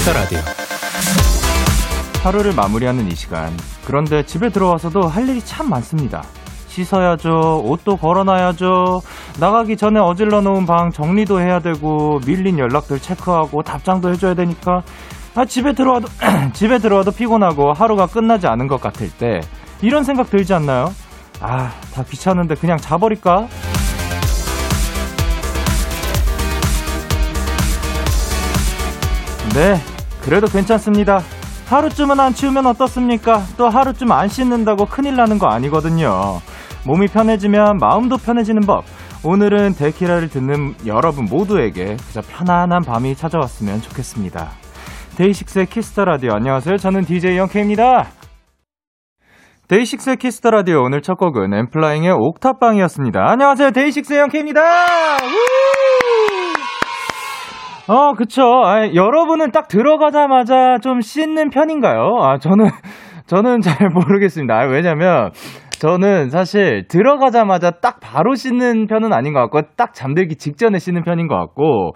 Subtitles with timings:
[0.00, 0.38] 키스 더 라디오.
[2.22, 3.52] 하루를 마무리하는 이 시간.
[3.84, 6.22] 그런데 집에 들어와서도 할 일이 참 많습니다.
[6.68, 7.62] 씻어야죠.
[7.64, 9.02] 옷도 걸어놔야죠.
[9.40, 14.82] 나가기 전에 어질러 놓은 방 정리도 해야 되고 밀린 연락들 체크하고 답장도 해줘야 되니까
[15.34, 16.08] 아 집에 들어와도
[16.54, 19.40] 집에 들어와도 피곤하고 하루가 끝나지 않은 것 같을 때
[19.82, 20.92] 이런 생각 들지 않나요?
[21.40, 23.48] 아 다 귀찮은데 그냥 자버릴까?
[29.54, 29.80] 네,
[30.22, 31.20] 그래도 괜찮습니다.
[31.68, 33.42] 하루쯤은 안 치우면 어떻습니까?
[33.56, 36.40] 또 하루쯤 안 씻는다고 큰일 나는 거 아니거든요.
[36.86, 38.84] 몸이 편해지면 마음도 편해지는 법.
[39.22, 44.48] 오늘은 데키라를 듣는 여러분 모두에게 그저 편안한 밤이 찾아왔으면 좋겠습니다.
[45.16, 46.78] 데이식스의 키스 더 라디오 안녕하세요.
[46.78, 48.06] 저는 DJ 영케이입니다.
[49.68, 53.20] 데이식스의 키스 더 라디오 오늘 첫 곡은 엔플라잉의 옥탑방이었습니다.
[53.30, 53.70] 안녕하세요.
[53.70, 54.60] 데이식스의 영케이입니다.
[57.90, 58.44] 어, 그쵸.
[58.64, 62.18] 아, 여러분은 딱 들어가자마자 좀 씻는 편인가요?
[62.20, 62.66] 아, 저는,
[63.26, 64.54] 저는 잘 모르겠습니다.
[64.54, 65.32] 아, 왜냐면,
[65.80, 71.26] 저는 사실 들어가자마자 딱 바로 씻는 편은 아닌 것 같고, 딱 잠들기 직전에 씻는 편인
[71.26, 71.92] 것 같고,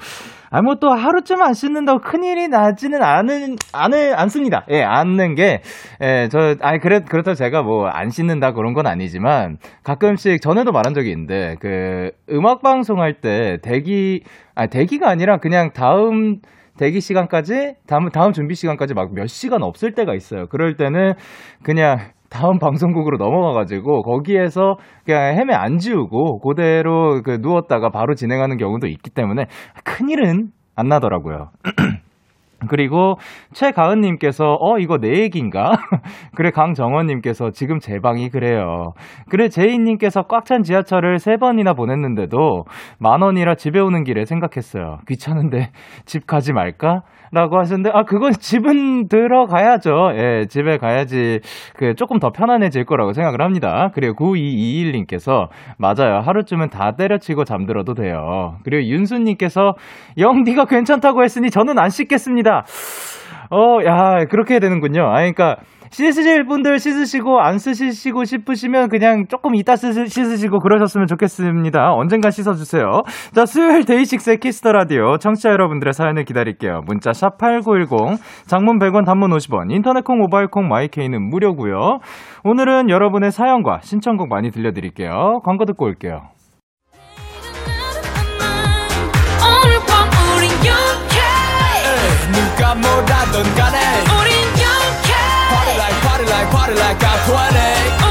[0.50, 4.64] 아, 뭐또 하루쯤 안 씻는다고 큰일이 나지는 않은, 않을, 않습니다.
[4.70, 5.60] 예, 않는 게,
[6.00, 10.94] 예, 저, 아니, 그래, 그렇다고 제가 뭐 안 씻는다 그런 건 아니지만, 가끔씩 전에도 말한
[10.94, 14.22] 적이 있는데, 그, 음악 방송 할 때 대기,
[14.54, 16.36] 아, 대기가 아니라 그냥 다음,
[16.78, 20.46] 대기 시간까지 다음 다음 준비 시간까지 막 몇 시간 없을 때가 있어요.
[20.48, 21.12] 그럴 때는
[21.62, 21.98] 그냥
[22.34, 24.74] 다음 방송국으로 넘어가가지고 거기에서
[25.06, 29.46] 그냥 헤매 안 지우고 그대로 그 누웠다가 바로 진행하는 경우도 있기 때문에
[29.84, 31.50] 큰 일은 안 나더라고요.
[32.68, 33.16] 그리고
[33.52, 35.72] 최가은님께서 어 이거 내 얘기인가?
[36.34, 38.94] 그래 강정원님께서 지금 제 방이 그래요.
[39.28, 42.64] 그래 제이님께서 꽉 찬 지하철을 세 번이나 보냈는데도
[42.98, 44.98] 만 원이라 집에 오는 길에 생각했어요.
[45.06, 45.70] 귀찮은데
[46.04, 47.02] 집 가지 말까?
[47.32, 50.12] 라고 하셨는데, 아, 그건 집은 들어가야죠.
[50.14, 51.40] 예, 집에 가야지,
[51.76, 53.90] 그, 조금 더 편안해질 거라고 생각을 합니다.
[53.94, 55.48] 그리고 9221님께서,
[55.78, 56.20] 맞아요.
[56.20, 58.56] 하루쯤은 다 때려치고 잠들어도 돼요.
[58.64, 59.74] 그리고 윤수님께서,
[60.18, 62.64] 영, 니가 괜찮다고 했으니 저는 안 씻겠습니다.
[63.50, 65.02] 어, 야, 그렇게 해야 되는군요.
[65.06, 65.56] 아, 그러니까,
[65.94, 71.92] 씻으실 분들 씻으시고 안 쓰시고 싶으시면 그냥 조금 이따 쓰, 씻으시고 그러셨으면 좋겠습니다.
[71.94, 73.02] 언젠가 씻어주세요.
[73.32, 76.80] 자, 수요일 데이식스의 키스 더 라디오 청취자 여러분들의 사연을 기다릴게요.
[76.84, 82.00] 문자 샵 #8910 장문 100원, 단문 50원, 인터넷 콩, 모바일 콩, 마이케이는 무료고요.
[82.42, 85.42] 오늘은 여러분의 사연과 신청곡 많이 들려드릴게요.
[85.44, 86.22] 광고 듣고 올게요.
[92.32, 93.83] 누가 뭐라던 간에
[96.54, 97.34] party like I'm 20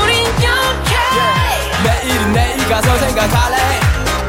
[0.04, 1.48] 우린 영케 yeah.
[1.84, 3.58] 내일은 내일 가서 생각할래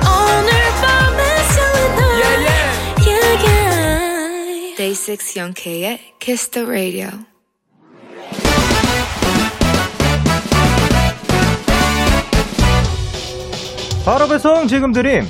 [0.07, 1.21] 오늘 밤에
[1.55, 2.67] 설레 yeah, yeah.
[3.09, 4.77] yeah, yeah.
[4.77, 7.09] Day 6 영케의 Kiss the Radio
[14.05, 15.27] 바로 배송 지금 드림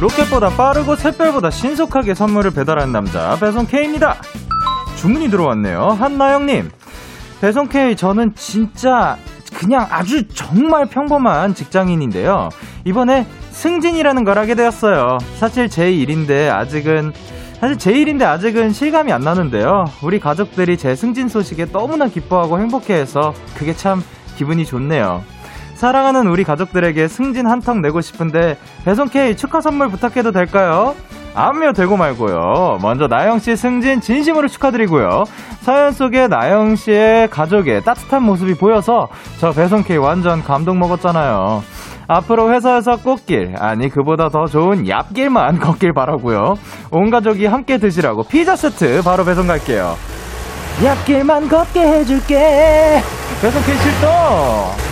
[0.00, 4.20] 로켓보다 빠르고 샛별보다 신속하게 선물을 배달하는 남자 배송 K입니다.
[5.06, 5.90] 주문이 들어왔네요.
[5.90, 6.68] 한나영님.
[7.40, 9.16] 배송 K 저는 진짜
[9.54, 12.48] 그냥 아주 정말 평범한 직장인인데요.
[12.84, 15.18] 이번에 승진이라는 걸 하게 되었어요.
[15.38, 17.12] 사실 제 일인데 아직은
[17.60, 19.84] 사실 제 일인데 아직은 실감이 안 나는데요.
[20.02, 24.02] 우리 가족들이 제 승진 소식에 너무나 기뻐하고 행복해해서 그게 참
[24.36, 25.22] 기분이 좋네요.
[25.76, 30.94] 사랑하는 우리 가족들에게 승진 한턱 내고 싶은데 배송 K 축하 선물 부탁해도 될까요?
[31.34, 32.78] 암요 되고 말고요.
[32.80, 35.24] 먼저 나영 씨 승진 진심으로 축하드리고요.
[35.60, 39.08] 사연 속에 나영 씨의 가족의 따뜻한 모습이 보여서
[39.38, 41.62] 저 배송 K 완전 감동 먹었잖아요.
[42.08, 46.54] 앞으로 회사에서 꽃길, 아니 그보다 더 좋은 얍길만 걷길 바라고요.
[46.90, 49.94] 온 가족이 함께 드시라고 피자 세트 바로 배송 갈게요.
[50.80, 53.02] 얍길만 걷게 해줄게.
[53.42, 54.85] 배송 K 출동.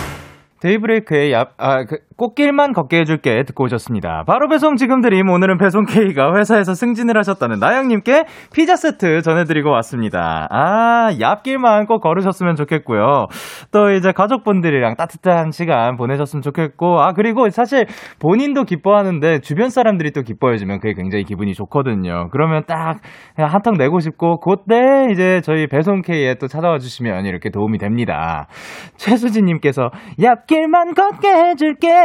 [0.59, 4.23] 데이브레이크의 야, 아, 그, 꽃길만 걷게 해줄게 듣고 오셨습니다.
[4.25, 8.23] 바로 배송 지금 드림 오늘은 배송 K가 회사에서 승진을 하셨다는 나영님께
[8.53, 10.47] 피자 세트 전해드리고 왔습니다.
[10.49, 13.25] 아 얍길만 꼭 걸으셨으면 좋겠고요.
[13.71, 17.85] 또 이제 가족분들이랑 따뜻한 시간 보내셨으면 좋겠고 아 그리고 사실
[18.19, 22.29] 본인도 기뻐하는데 주변 사람들이 또 기뻐해주면 그게 굉장히 기분이 좋거든요.
[22.31, 22.99] 그러면 딱
[23.37, 28.47] 한턱 내고 싶고 그때 이제 저희 배송 K에 또 찾아와 주시면 이렇게 도움이 됩니다.
[28.95, 29.89] 최수진님께서
[30.19, 32.04] 얍길만 걷게 해줄게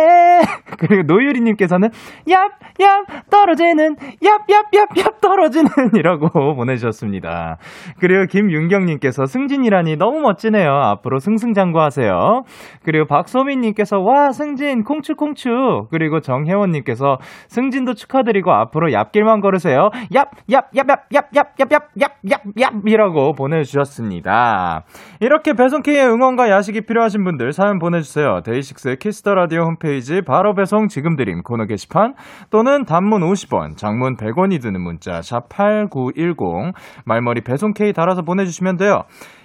[0.78, 1.90] 그리고 노유리님께서는
[2.26, 7.58] 얍, 얍, 떨어지는, 얍, 얍, 얍, 얍, 떨어지는 이라고 보내주셨습니다.
[7.98, 10.70] 그리고 김윤경님께서 승진이라니 너무 멋지네요.
[10.70, 12.44] 앞으로 승승장구하세요.
[12.84, 15.88] 그리고 박소민님께서 와, 승진, 콩추콩추.
[15.90, 17.18] 그리고 정혜원님께서
[17.48, 19.90] 승진도 축하드리고 앞으로 얍길만 걸으세요.
[20.12, 24.84] 얍, 얍, 얍, 얍, 얍, 얍, 얍, 얍, 얍, 얍, 얍, 이라고 보내주셨습니다.
[25.20, 28.40] 이렇게 배송K의 응원과 야식이 필요하신 분들 사연 보내주세요.
[28.44, 29.89] 데이식스의 키스 더 라디오 홈페이지
[30.26, 32.14] 바로 배송 지금 드림 코너 게시판
[32.50, 36.72] 또는 단문 50원, 장문 100원이 드는 문자 샵 8910
[37.04, 39.02] 말머리 배송K 달아서 보내주시면 돼요.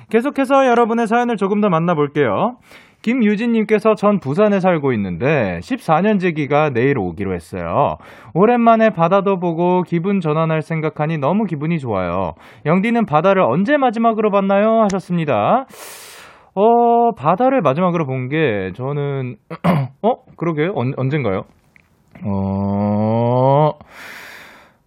[0.10, 2.58] 계속해서 여러분의 사연을 조금 더 만나볼게요.
[3.02, 7.98] 김유진님께서 전 부산에 살고 있는데 14년지기가 내일 오기로 했어요.
[8.34, 12.34] 오랜만에 바다도 보고 기분 전환할 생각하니 너무 기분이 좋아요.
[12.66, 14.82] 영디는 바다를 언제 마지막으로 봤나요?
[14.84, 15.68] 하셨습니다.
[16.56, 19.36] 어, 바다를 마지막으로 본 게 저는
[20.02, 20.16] 어?
[20.38, 20.72] 그러게요.
[20.76, 21.44] 언, 언젠가요?
[22.26, 23.72] 어...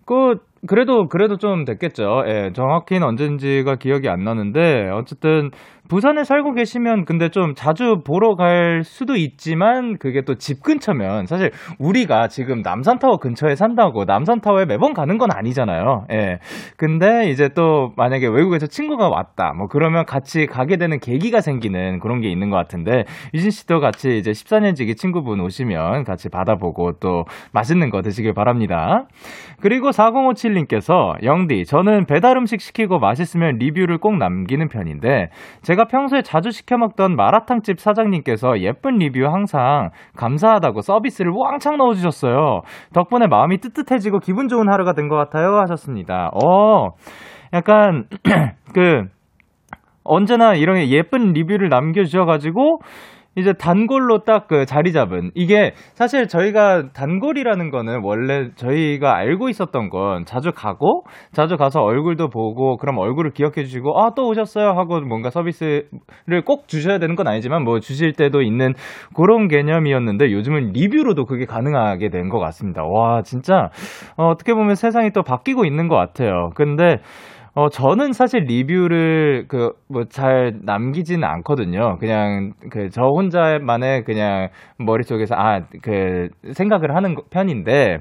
[0.06, 2.24] 그 그래도 그래도 좀 됐겠죠.
[2.26, 5.50] 예, 정확히는 언젠지가 기억이 안 나는데 어쨌든
[5.88, 11.50] 부산에 살고 계시면 근데 좀 자주 보러 갈 수도 있지만 그게 또 집 근처면 사실
[11.78, 16.06] 우리가 지금 남산타워 근처에 산다고 남산타워에 매번 가는 건 아니잖아요.
[16.12, 16.38] 예.
[16.76, 19.52] 근데 이제 또 만약에 외국에서 친구가 왔다.
[19.52, 23.04] 뭐 그러면 같이 가게 되는 계기가 생기는 그런 게 있는 것 같은데
[23.34, 29.06] 유진 씨도 같이 이제 14년 지기 친구분 오시면 같이 받아보고 또 맛있는 거 드시길 바랍니다.
[29.60, 35.30] 그리고 4057님께서 영디 저는 배달 음식 시키고 맛있으면 리뷰를 꼭 남기는 편인데
[35.62, 42.62] 제가 제가 평소에 자주 시켜 먹던 마라탕집 사장님께서 예쁜 리뷰 항상 감사하다고 서비스를 왕창 넣어주셨어요.
[42.92, 45.56] 덕분에 마음이 뜨뜻해지고 기분 좋은 하루가 된 것 같아요.
[45.60, 46.30] 하셨습니다.
[46.34, 46.88] 어,
[47.54, 48.04] 약간,
[48.74, 49.04] 그,
[50.02, 52.80] 언제나 이런 예쁜 리뷰를 남겨주셔가지고,
[53.38, 59.90] 이제 단골로 딱 그 자리 잡은 이게 사실 저희가 단골이라는 거는 원래 저희가 알고 있었던
[59.90, 65.00] 건 자주 가고 자주 가서 얼굴도 보고 그럼 얼굴을 기억해 주시고 아 또 오셨어요 하고
[65.00, 68.72] 뭔가 서비스를 꼭 주셔야 되는 건 아니지만 뭐 주실 때도 있는
[69.14, 72.82] 그런 개념이었는데 요즘은 리뷰로도 그게 가능하게 된 것 같습니다.
[72.84, 73.70] 와 진짜
[74.16, 76.50] 어, 어떻게 보면 세상이 또 바뀌고 있는 것 같아요.
[76.54, 76.98] 근데
[77.58, 81.96] 어, 저는 사실 리뷰를 그 뭐 잘 남기지는 않거든요.
[81.98, 87.98] 그냥 그 저 혼자만의 그냥 머릿속에서 아, 그 생각을 하는 편인데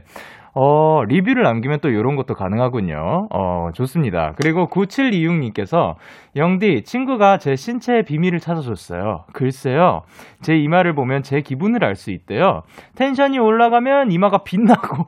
[0.53, 3.27] 어, 리뷰를 남기면 또 이런 것도 가능하군요.
[3.31, 4.33] 어, 좋습니다.
[4.41, 5.93] 그리고 9726님께서,
[6.35, 9.25] 영디, 친구가 제 신체의 비밀을 찾아줬어요.
[9.33, 10.01] 글쎄요.
[10.41, 12.61] 제 이마를 보면 제 기분을 알 수 있대요.
[12.95, 15.05] 텐션이 올라가면 이마가 빛나고,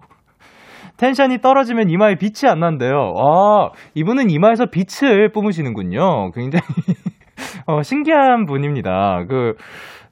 [0.99, 3.13] 텐션이 떨어지면 이마에 빛이 안 난대요.
[3.15, 6.31] 와, 이분은 이마에서 빛을 뿜으시는군요.
[6.31, 6.65] 굉장히
[7.65, 9.23] 어, 신기한 분입니다.
[9.29, 9.53] 그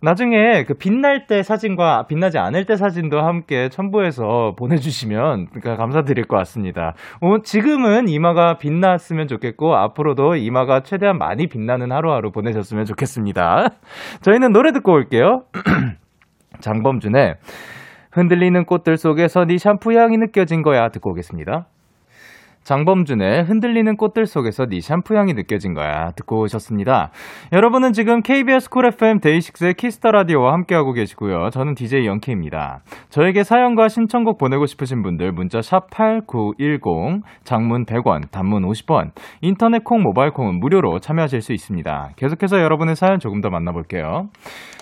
[0.01, 6.37] 나중에 그 빛날 때 사진과 빛나지 않을 때 사진도 함께 첨부해서 보내주시면 그러니까 감사드릴 것
[6.37, 6.93] 같습니다.
[7.19, 13.69] 어, 지금은 이마가 빛났으면 좋겠고 앞으로도 이마가 최대한 많이 빛나는 하루하루 보내셨으면 좋겠습니다.
[14.21, 15.43] 저희는 노래 듣고 올게요.
[16.61, 17.35] 장범준의
[18.17, 21.67] 흔들리는 꽃들 속에서 네 샴푸 향이 느껴진 거야 듣고 오겠습니다.
[22.67, 27.11] 장범준의 흔들리는 꽃들 속에서 네 샴푸 향이 느껴진 거야 듣고 오셨습니다.
[27.53, 31.49] 여러분은 지금 KBS 쿨 FM 데이식스의 키스 더 라디오와 함께하고 계시고요.
[31.51, 32.81] 저는 DJ 영케입니다.
[33.07, 40.03] 저에게 사연과 신청곡 보내고 싶으신 분들 문자 샵 #8910 장문 100원, 단문 50원, 인터넷 콩,
[40.03, 42.09] 모바일 콩은 무료로 참여하실 수 있습니다.
[42.17, 44.27] 계속해서 여러분의 사연 조금 더 만나볼게요.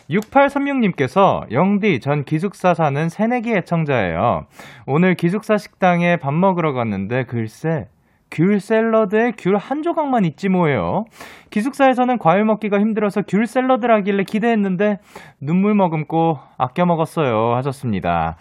[0.10, 4.42] 6836님께서 영디 전 기숙사 사는 새내기 애청자예요.
[4.86, 7.75] 오늘 기숙사 식당에 밥 먹으러 갔는데 글쎄
[8.36, 11.06] 귤 샐러드에 귤 한 조각만 있지 뭐예요.
[11.52, 14.98] 기숙사에서는 과일 먹기가 힘들어서 귤 샐러드라길래 기대했는데
[15.40, 18.36] 눈물 머금고 아껴 먹었어요 하셨습니다.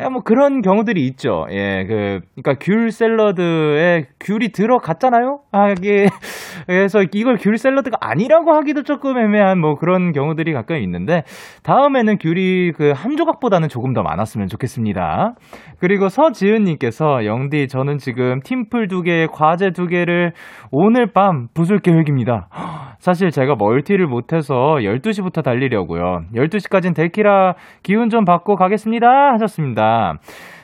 [0.00, 1.46] 예, 뭐 그런 경우들이 있죠.
[1.52, 5.40] 예, 그, 그니까 귤 샐러드에 귤이 들어갔잖아요?
[5.52, 6.06] 아, 이게,
[6.66, 11.22] 그래서 이걸 귤 샐러드가 아니라고 하기도 조금 애매한 뭐 그런 경우들이 가끔 있는데,
[11.62, 15.34] 다음에는 귤이 그 한 조각보다는 조금 더 많았으면 좋겠습니다.
[15.78, 20.32] 그리고 서지은님께서, 영디, 저는 지금 팀플 두 개, 과제 두 개를
[20.70, 22.48] 오늘 밤 부술 계획입니다.
[22.98, 26.22] 사실 제가 멀티를 못해서 12시부터 달리려고요.
[26.34, 29.06] 12시까지는 데키라 기운 좀 받고 가겠습니다.
[29.34, 29.85] 하셨습니다.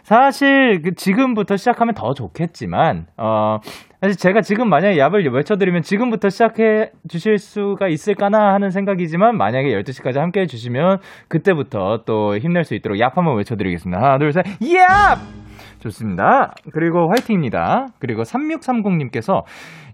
[0.02, 3.58] 사실 그 지금부터 시작하면 더 좋겠지만, 어,
[4.00, 10.18] 사실 제가 지금 만약에 얍을 외쳐드리면 지금부터 시작해 주실 수가 있을까나 하는 생각이지만 만약에 12시까지
[10.18, 10.98] 함께 해주시면
[11.28, 14.02] 그때부터 또 힘낼 수 있도록 얍 한번 외쳐드리겠습니다.
[14.02, 15.42] 하나, 둘, 셋, 얍!
[15.82, 16.52] 좋습니다.
[16.72, 17.88] 그리고 화이팅입니다.
[17.98, 19.42] 그리고 3630님께서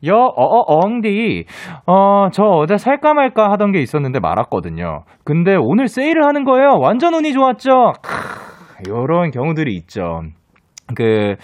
[0.07, 1.45] 여, 어, 어, 엉디,
[1.87, 5.05] 어, 저 어제 살까 말까 하던 게 있었는데 말았거든요.
[5.25, 6.79] 근데 오늘 세일을 하는 거예요.
[6.81, 7.93] 완전 운이 좋았죠?
[8.03, 10.23] 크, 요런 경우들이 있죠.
[10.95, 11.37] 그,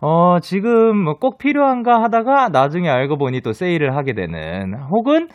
[0.00, 5.28] 어, 지금 뭐꼭 필요한가 하다가 나중에 알고 보니 또 세일을 하게 되는, 혹은,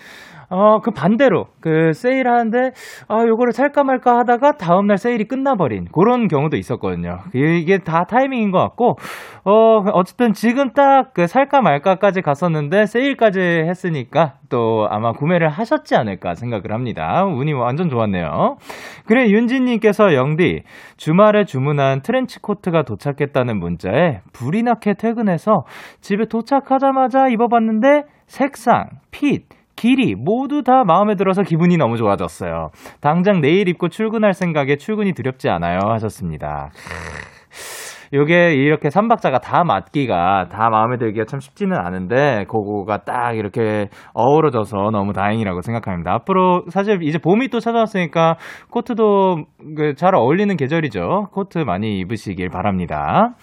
[0.52, 2.72] 어, 그 반대로, 그 세일 하는데,
[3.08, 7.20] 아, 요거를 살까 말까 하다가 다음 날 세일이 끝나버린 그런 경우도 있었거든요.
[7.34, 8.98] 이게 다 타이밍인 것 같고,
[9.46, 16.36] 어, 어쨌든 지금 딱 그 살까 말까까지 갔었는데 세일까지 했으니까 또 아마 구매를 하셨지 않을까
[16.36, 17.24] 생각을 합니다.
[17.26, 18.58] 운이 완전 좋았네요.
[19.06, 20.64] 그래, 윤진 님께서 영디,
[20.98, 25.64] 주말에 주문한 트렌치 코트가 도착했다는 문자에 불이 나게 퇴근해서
[26.02, 29.44] 집에 도착하자마자 입어봤는데 색상, 핏,
[29.82, 32.70] 길이 모두 다 마음에 들어서 기분이 너무 좋아졌어요.
[33.02, 36.70] 당장 내일 입고 출근할 생각에 출근이 두렵지 않아요 하셨습니다.
[38.14, 44.92] 요게 이렇게 삼박자가 다 맞기가 다 마음에 들기가 참 쉽지는 않은데 그거가 딱 이렇게 어우러져서
[44.92, 46.14] 너무 다행이라고 생각합니다.
[46.14, 48.36] 앞으로 사실 이제 봄이 또 찾아왔으니까
[48.70, 49.46] 코트도
[49.76, 51.30] 그잘 어울리는 계절이죠.
[51.32, 53.34] 코트 많이 입으시길 바랍니다.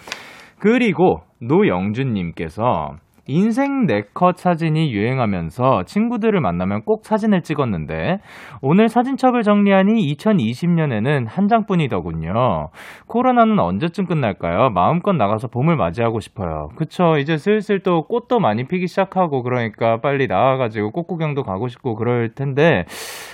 [0.59, 2.91] 그리고 노영준님께서
[3.29, 8.17] 인생 네컷 사진이 유행하면서 친구들을 만나면 꼭 사진을 찍었는데
[8.61, 12.69] 오늘 사진첩을 정리하니 2020년에는 한 장뿐이더군요.
[13.07, 14.71] 코로나는 언제쯤 끝날까요?
[14.71, 16.69] 마음껏 나가서 봄을 맞이하고 싶어요.
[16.75, 17.17] 그쵸.
[17.19, 22.29] 이제 슬슬 또 꽃도 많이 피기 시작하고 그러니까 빨리 나와가지고 꽃 구경도 가고 싶고 그럴
[22.33, 22.85] 텐데,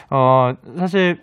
[0.09, 1.19] 어, 사실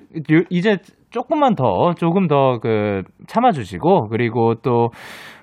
[0.51, 0.79] 이제
[1.11, 4.89] 조금만 더, 조금 더 그 참아주시고, 그리고 또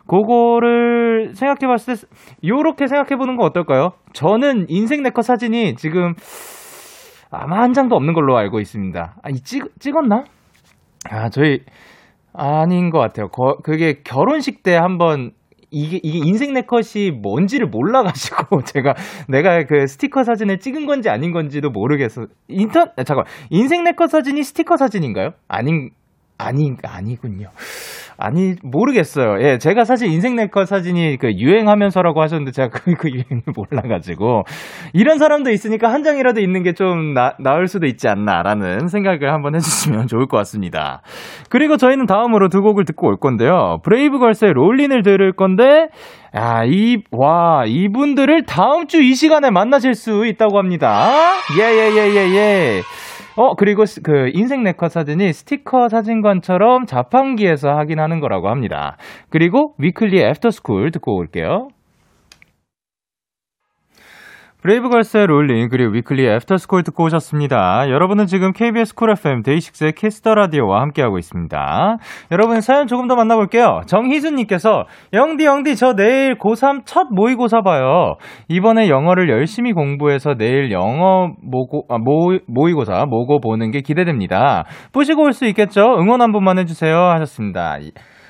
[0.10, 2.02] 그거를 생각해 봤을 때,
[2.44, 3.92] 요렇게 생각해 보는 건 어떨까요?
[4.14, 6.16] 저는 인생 네컷 사진이 지금
[7.32, 9.16] 아마 한 장도 없는 걸로 알고 있습니다.
[9.22, 10.24] 아, 이 찍, 찍었나?
[11.12, 11.60] 아, 저희,
[12.34, 13.28] 아닌 것 같아요.
[13.28, 15.32] 거, 그게 결혼식 때 한번
[15.72, 18.96] 이게, 이게 인생 네컷이 뭔지를 몰라가지고, 제가,
[19.28, 22.26] 내가 그 스티커 사진을 찍은 건지 아닌 건지도 모르겠어.
[22.48, 25.32] 인턴, 아, 잠깐, 인생 네컷 사진이 스티커 사진인가요?
[25.48, 25.92] 아닌,
[26.40, 27.50] 아니, 아니군요.
[28.20, 29.42] 아니, 모르겠어요.
[29.42, 34.44] 예, 제가 사실 인생 네컷 사진이 그 유행하면서라고 하셨는데 제가 그, 그 유행을 몰라가지고,
[34.94, 40.08] 이런 사람도 있으니까 한 장이라도 있는 게 좀 나을 수도 있지 않나라는 생각을 한번 해주시면
[40.08, 41.02] 좋을 것 같습니다.
[41.50, 43.80] 그리고 저희는 다음으로 두 곡을 듣고 올 건데요.
[43.84, 45.88] 브레이브걸스의 롤린을 들을 건데,
[46.36, 51.10] 야, 이, 와, 이분들을 다음 주 이 시간에 만나실 수 있다고 합니다.
[51.60, 52.82] 예, 예, 예, 예, 예.
[53.40, 58.98] 어, 그리고 그 인생 네컷 사진이 스티커 사진관처럼 자판기에서 확인하는 거라고 합니다.
[59.30, 61.70] 그리고 위클리 애프터스쿨 듣고 올게요.
[64.62, 67.90] 브레이브걸스의 롤린 그리고 위클리 애프터스쿨 듣고 오셨습니다.
[67.90, 71.98] 여러분은 지금 KBS 쿨 FM 데이식스의 키스 더 라디오와 함께하고 있습니다.
[72.32, 73.82] 여러분 사연 조금 더 만나볼게요.
[73.88, 78.16] 정희순님께서 영디 영디 저 내일 고3 첫 모의고사 봐요.
[78.50, 84.66] 이번에 영어를 열심히 공부해서 내일 영어 모고 아, 모, 모의고사 모고 보는 게 기대됩니다.
[84.92, 85.82] 보시고 올 수 있겠죠?
[85.82, 87.78] 응원 한 번만 해주세요 하셨습니다.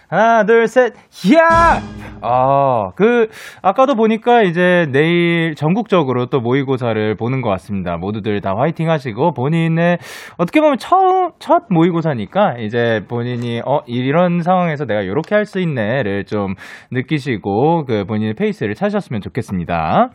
[0.09, 0.93] 하나, 둘, 셋,
[1.35, 1.79] 야!
[2.21, 3.27] 아, 그,
[3.61, 7.95] 아까도 보니까 이제 내일 전국적으로 또 모의고사를 보는 것 같습니다.
[7.95, 9.99] 모두들 다 화이팅 하시고, 본인의,
[10.37, 16.25] 어떻게 보면 처음, 첫 모의고사니까, 이제 본인이, 어, 이런 상황에서 내가 이렇게 할 수 있네를
[16.25, 16.55] 좀
[16.91, 20.09] 느끼시고, 그 본인의 페이스를 찾으셨으면 좋겠습니다.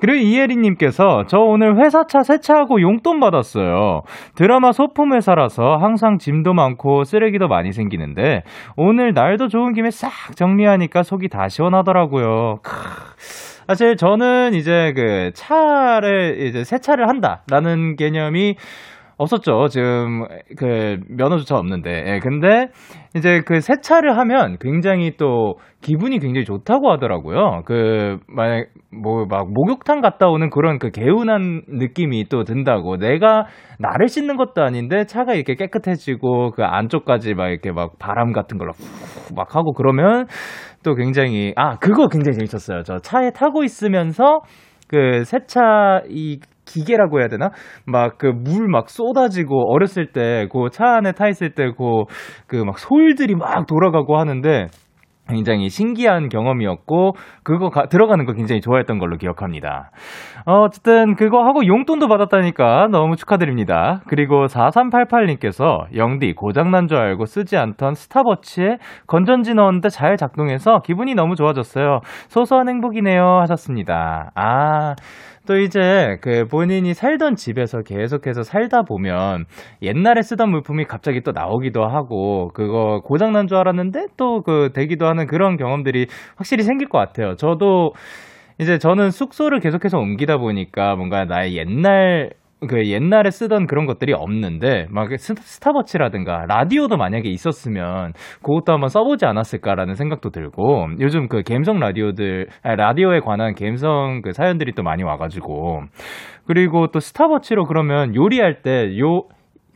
[0.00, 4.02] 그리고 이혜리님께서 저 오늘 회사차 세차하고 용돈 받았어요.
[4.34, 8.42] 드라마 소품 회사라서 항상 짐도 많고 쓰레기도 많이 생기는데
[8.76, 12.60] 오늘 날도 좋은 김에 싹 정리하니까 속이 다 시원하더라고요.
[12.62, 12.70] 크.
[13.70, 18.56] 사실 저는 이제 그 차를 이제 세차를 한다라는 개념이
[19.20, 19.68] 없었죠.
[19.68, 20.24] 지금
[20.56, 22.04] 그 면허조차 없는데.
[22.06, 22.68] 예, 근데
[23.14, 27.62] 이제 그 세차를 하면 굉장히 또 기분이 굉장히 좋다고 하더라고요.
[27.66, 32.96] 그 만약 뭐 막 목욕탕 갔다 오는 그런 그 개운한 느낌이 또 든다고.
[32.96, 33.46] 내가
[33.78, 38.72] 나를 씻는 것도 아닌데 차가 이렇게 깨끗해지고 그 안쪽까지 막 이렇게 막 바람 같은 걸로
[39.36, 40.26] 막 하고 그러면
[40.82, 42.82] 또 굉장히 아 그거 굉장히 재밌었어요.
[42.82, 44.40] 저 차에 타고 있으면서
[44.88, 46.40] 그 세차 이
[46.72, 47.50] 기계라고 해야 되나?
[47.86, 52.04] 막 그 물 막 쏟아지고 어렸을 때 그 차 안에 타 있을 때 그
[52.46, 54.66] 그 막 솔들이 막 돌아가고 하는데
[55.28, 57.12] 굉장히 신기한 경험이었고
[57.44, 59.92] 그거 가, 들어가는 거 굉장히 좋아했던 걸로 기억합니다.
[60.44, 64.00] 어, 어쨌든 그거 하고 용돈도 받았다니까 너무 축하드립니다.
[64.08, 71.36] 그리고 4388님께서 영디 고장난 줄 알고 쓰지 않던 스타버치에 건전지 넣었는데 잘 작동해서 기분이 너무
[71.36, 72.00] 좋아졌어요.
[72.28, 74.32] 소소한 행복이네요 하셨습니다.
[74.34, 74.94] 아
[75.46, 79.46] 또 이제 그 본인이 살던 집에서 계속해서 살다 보면
[79.82, 85.26] 옛날에 쓰던 물품이 갑자기 또 나오기도 하고 그거 고장난 줄 알았는데 또 그 되기도 하는
[85.26, 86.06] 그런 경험들이
[86.36, 87.36] 확실히 생길 것 같아요.
[87.36, 87.92] 저도
[88.58, 92.30] 이제 저는 숙소를 계속해서 옮기다 보니까 뭔가 나의 옛날
[92.68, 98.12] 그 옛날에 쓰던 그런 것들이 없는데 막 스타버치라든가 라디오도 만약에 있었으면
[98.42, 104.32] 그것도 한번 써보지 않았을까라는 생각도 들고 요즘 그 감성 라디오들 아니, 라디오에 관한 감성 그
[104.32, 105.84] 사연들이 또 많이 와가지고
[106.46, 109.22] 그리고 또 스타버치로 그러면 요리할 때요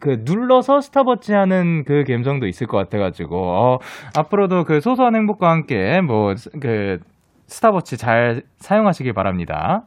[0.01, 3.79] 그 눌러서 스타버치 하는 그 감성도 있을 것 같아가지고 어,
[4.19, 6.99] 앞으로도 그 소소한 행복과 함께 뭐 그
[7.47, 9.83] 스타버치 잘 사용하시길 바랍니다.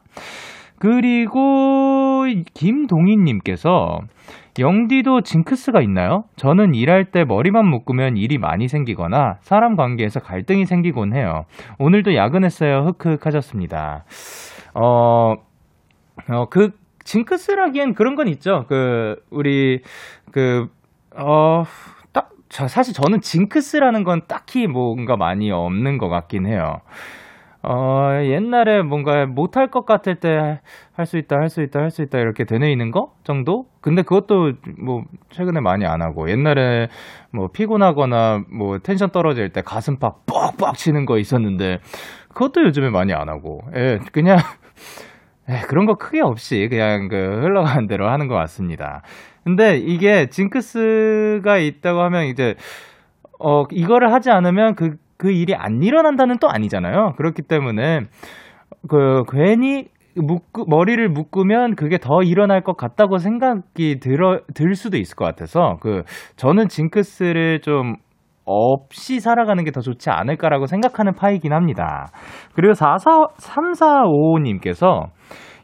[0.80, 4.00] 그리고 김동희님께서
[4.58, 6.24] 영디도 징크스가 있나요?
[6.36, 11.44] 저는 일할 때 머리만 묶으면 일이 많이 생기거나 사람 관계에서 갈등이 생기곤 해요.
[11.78, 12.86] 오늘도 야근했어요.
[12.98, 14.04] 흑흑 하셨습니다.
[14.74, 15.34] 어,
[16.28, 16.70] 어, 그,
[17.04, 18.64] 징크스라기엔 그런 건 있죠.
[18.68, 19.80] 그, 우리,
[20.32, 20.66] 그,
[21.16, 21.62] 어,
[22.12, 26.80] 딱, 사실 저는 징크스라는 건 딱히 뭔가 많이 없는 것 같긴 해요.
[27.70, 30.60] 어, 옛날에 뭔가 못할 것 같을 때
[30.96, 33.66] 할 수 있다, 할 수 있다, 할 수 있다 이렇게 되뇌이는 거 정도?
[33.80, 36.88] 근데 그것도 뭐 최근에 많이 안 하고 옛날에
[37.32, 41.78] 뭐 피곤하거나 뭐 텐션 떨어질 때 가슴 팍 뻑뻑 치는 거 있었는데
[42.30, 44.38] 그것도 요즘에 많이 안 하고 예, 그냥
[45.50, 49.02] 예, 그런 거 크게 없이 그냥 그 흘러가는 대로 하는 것 같습니다.
[49.44, 52.54] 근데 이게 징크스가 있다고 하면 이제
[53.38, 57.12] 어 이거를 하지 않으면 그 그 일이 안 일어난다는 또 아니잖아요.
[57.16, 58.00] 그렇기 때문에
[58.88, 65.16] 그 괜히 묶 머리를 묶으면 그게 더 일어날 것 같다고 생각이 들어 들 수도 있을
[65.16, 66.02] 것 같아서 그
[66.36, 67.96] 저는 징크스를 좀
[68.44, 72.06] 없이 살아가는 게 더 좋지 않을까라고 생각하는 파이긴 합니다.
[72.54, 75.08] 그리고 44, 3455님께서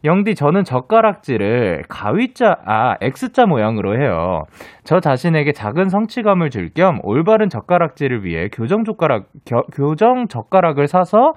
[0.04, 4.42] 영디, 저는 젓가락질을 가위자, 아, X자 모양으로 해요.
[4.84, 11.32] 저 자신에게 작은 성취감을 줄 겸 올바른 젓가락질을 위해 교정 젓가락, 겨, 교정 젓가락을 사서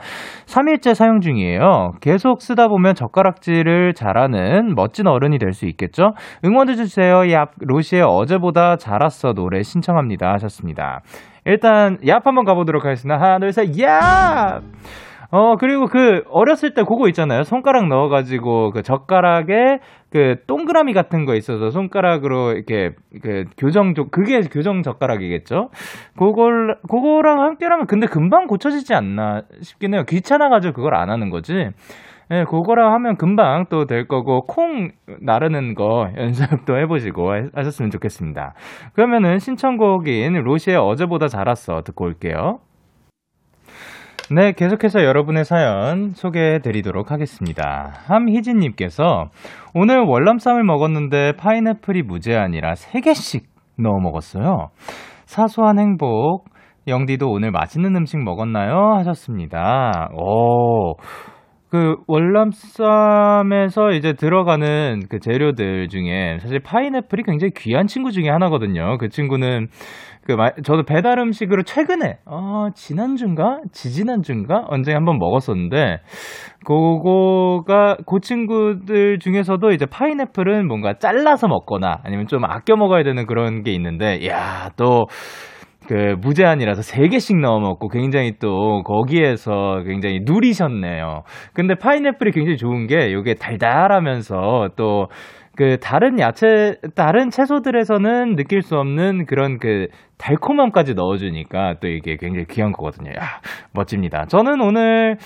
[0.47, 1.93] 3일째 사용 중이에요.
[2.01, 6.11] 계속 쓰다 보면 젓가락질을 잘하는 멋진 어른이 될 수 있겠죠?
[6.43, 7.21] 응원해 주세요.
[7.21, 10.33] 얍, 로시의 어제보다 잘았어 노래 신청합니다.
[10.33, 11.01] 하셨습니다.
[11.45, 13.19] 일단, 얍 한번 가보도록 하겠습니다.
[13.21, 14.61] 하나, 둘, 셋, 얍!
[15.29, 17.43] 어, 그리고 그, 어렸을 때 그거 있잖아요.
[17.43, 24.83] 손가락 넣어가지고, 그 젓가락에 그 동그라미 같은 거 있어서 손가락으로 이렇게, 그 교정, 그게 교정
[24.83, 25.69] 젓가락이겠죠?
[26.17, 30.03] 그걸, 그거랑 함께라면 근데 금방 고쳐지지 않나 싶긴 해요.
[30.07, 31.53] 귀찮아가지고 그걸 안 하는 거지.
[31.53, 31.71] 예,
[32.29, 38.53] 네, 그거랑 하면 금방 또 될 거고, 콩 나르는 거 연습도 해보시고 하셨으면 좋겠습니다.
[38.93, 42.59] 그러면은 신청곡인 로시의 어제보다 잘았어 듣고 올게요.
[44.29, 47.93] 네, 계속해서 여러분의 사연 소개해 드리도록 하겠습니다.
[48.07, 49.29] 함희진님께서
[49.73, 53.43] 오늘 월남쌈을 먹었는데 파인애플이 무제한이라 3개씩
[53.79, 54.67] 넣어 먹었어요.
[55.25, 56.43] 사소한 행복.
[56.89, 58.95] 영디도 오늘 맛있는 음식 먹었나요?
[58.97, 60.09] 하셨습니다.
[60.13, 60.95] 오.
[61.69, 68.97] 그 월남쌈에서 이제 들어가는 그 재료들 중에 사실 파인애플이 굉장히 귀한 친구 중에 하나거든요.
[68.97, 69.67] 그 친구는
[70.23, 75.99] 그 저도 배달 음식으로 최근에 어 지난주인가 지지난주인가 언제 한번 먹었었는데
[76.65, 83.63] 그거가 그 친구들 중에서도 이제 파인애플은 뭔가 잘라서 먹거나 아니면 좀 아껴 먹어야 되는 그런
[83.63, 85.07] 게 있는데 야또
[85.87, 91.23] 그 무제한이라서 3개씩 넣어 먹고 굉장히 또 거기에서 굉장히 누리셨네요.
[91.53, 95.07] 근데 파인애플이 굉장히 좋은 게 이게 달달하면서 또
[95.57, 99.87] 그 다른 야채 다른 채소들에서는 느낄 수 없는 그런 그
[100.19, 103.09] 달콤함까지 넣어 주니까 또 이게 굉장히 귀한 거거든요.
[103.09, 103.41] 야
[103.73, 104.25] 멋집니다.
[104.27, 105.17] 저는 오늘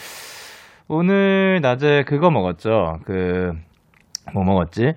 [0.88, 3.00] 오늘 낮에 그거 먹었죠.
[3.04, 3.52] 그
[4.34, 4.94] 뭐 먹었지?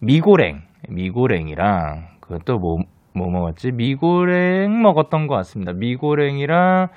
[0.00, 2.78] 미고랭 미고랭이랑 그것도 뭐,
[3.16, 3.72] 뭐 먹었지?
[3.72, 5.72] 미고랭 먹었던 것 같습니다.
[5.72, 6.88] 미고랭이랑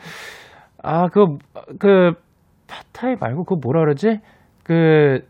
[0.84, 1.38] 아 그그
[1.79, 2.12] 그
[2.67, 4.19] 파타이 말고 그거 뭐라 그러지?
[4.63, 5.21] 그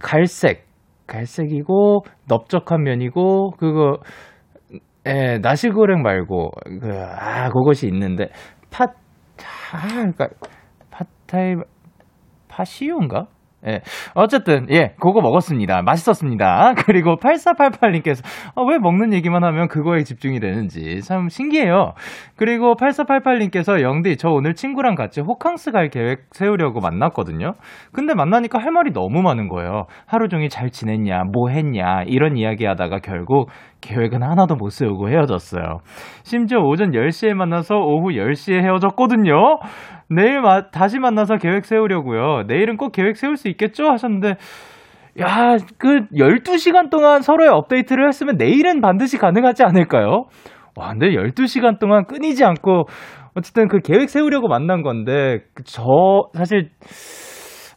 [0.00, 0.66] 갈색
[1.06, 3.98] 갈색이고 넓적한 면이고 그거
[5.06, 8.28] 예, 나시고랭 말고 그 아, 그것이 있는데
[8.70, 8.84] 파
[9.72, 10.28] 아, 그러니까
[10.90, 11.54] 파타이
[12.48, 13.26] 파시오인가?
[13.66, 13.80] 예.
[14.14, 15.82] 어쨌든, 예, 그거 먹었습니다.
[15.82, 16.74] 맛있었습니다.
[16.86, 21.94] 그리고 8488님께서, 어, 왜 먹는 얘기만 하면 그거에 집중이 되는지 참 신기해요.
[22.36, 27.54] 그리고 8488님께서, 영디, 저 오늘 친구랑 같이 호캉스 갈 계획 세우려고 만났거든요.
[27.92, 29.86] 근데 만나니까 할 말이 너무 많은 거예요.
[30.06, 35.78] 하루 종일 잘 지냈냐, 뭐 했냐, 이런 이야기 하다가 결국 계획은 하나도 못 세우고 헤어졌어요.
[36.22, 39.58] 심지어 오전 10시에 만나서 오후 10시에 헤어졌거든요.
[40.10, 42.44] 내일 마, 다시 만나서 계획 세우려고요.
[42.46, 43.84] 내일은 꼭 계획 세울 수 있겠죠?
[43.90, 44.34] 하셨는데
[45.20, 50.24] 야, 그 12시간 동안 서로의 업데이트를 했으면 내일은 반드시 가능하지 않을까요?
[50.76, 52.84] 와, 근데 12시간 동안 끊이지 않고
[53.34, 55.82] 어쨌든 그 계획 세우려고 만난 건데 그저
[56.34, 57.27] 사실 아,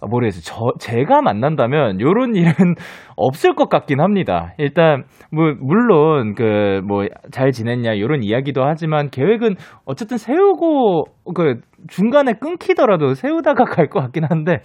[0.09, 0.41] 모르겠어요.
[0.43, 2.51] 저 제가 만난다면 요런 일은
[3.15, 4.53] 없을 것 같긴 합니다.
[4.57, 12.33] 일단 뭐 물론 그 뭐 잘 지냈냐 요런 이야기도 하지만 계획은 어쨌든 세우고 그 중간에
[12.33, 14.59] 끊기더라도 세우다가 갈 것 같긴 한데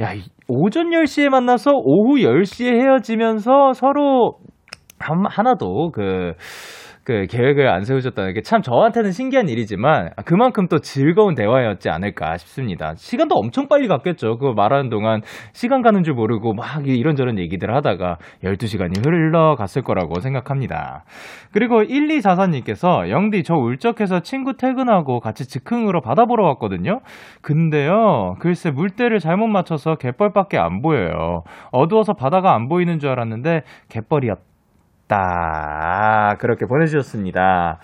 [0.00, 0.10] 야,
[0.48, 4.38] 오전 10시에 만나서 오후 10시에 헤어지면서 서로
[4.98, 6.32] 하나도 그
[7.04, 12.94] 그 계획을 안 세우셨다는 게 참 저한테는 신기한 일이지만 그만큼 또 즐거운 대화였지 않을까 싶습니다.
[12.94, 14.36] 시간도 엄청 빨리 갔겠죠.
[14.36, 21.04] 그거 말하는 동안 시간 가는 줄 모르고 막 이런저런 얘기들 하다가 12시간이 흘러갔을 거라고 생각합니다.
[21.52, 27.00] 그리고 1244님께서 영디 저 울적해서 친구 퇴근하고 같이 즉흥으로 바다 보러 왔거든요.
[27.40, 28.34] 근데요.
[28.40, 31.42] 글쎄 물때를 잘못 맞춰서 갯벌밖에 안 보여요.
[31.72, 34.53] 어두워서 바다가 안 보이는 줄 알았는데 갯벌이었다.
[35.04, 36.36] 있다.
[36.38, 37.80] 그렇게 보내주셨습니다.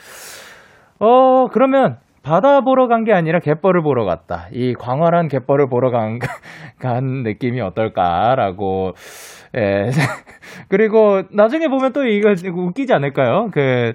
[0.98, 4.46] 어, 그러면 바다 보러 간 게 아니라 갯벌을 보러 갔다.
[4.52, 6.18] 이 광활한 갯벌을 보러 간,
[6.78, 8.92] 간 느낌이 어떨까라고,
[9.56, 9.90] 예.
[10.68, 13.48] 그리고 나중에 보면 또 이거 웃기지 않을까요?
[13.52, 13.94] 그,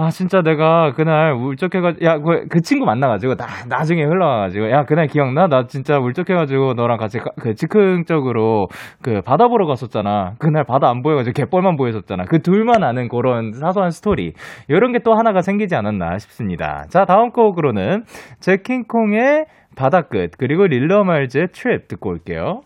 [0.00, 5.08] 아, 진짜 내가 그날 울적해가지고, 야, 그, 그 친구 만나가지고, 나, 나중에 흘러와가지고, 야, 그날
[5.08, 5.48] 기억나?
[5.48, 8.68] 나 진짜 울적해가지고, 너랑 같이 가, 그 즉흥적으로
[9.02, 10.34] 그 바다 보러 갔었잖아.
[10.38, 12.26] 그날 바다 안 보여가지고 갯벌만 보였었잖아.
[12.26, 14.34] 그 둘만 아는 그런 사소한 스토리.
[14.68, 16.84] 이런 게 또 하나가 생기지 않았나 싶습니다.
[16.90, 18.04] 자, 다음 곡으로는
[18.40, 22.60] 제킹콩의 바다끝, 그리고 릴러 말즈의 트랩 듣고 올게요.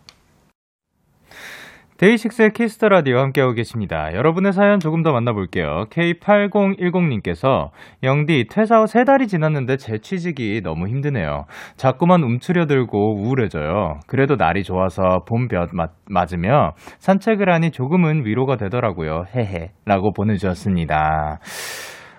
[1.97, 4.13] 데이식스의 키스 더 라디오 함께하고 계십니다.
[4.13, 5.85] 여러분의 사연 조금 더 만나볼게요.
[5.91, 7.69] K8010님께서
[8.01, 11.45] 영디 퇴사 후 세 달이 지났는데 재취직이 너무 힘드네요.
[11.77, 13.99] 자꾸만 움츠려들고 우울해져요.
[14.07, 15.69] 그래도 날이 좋아서 봄볕
[16.09, 19.25] 맞으며 산책을 하니 조금은 위로가 되더라고요.
[19.35, 21.39] 헤헤 라고 보내주셨습니다.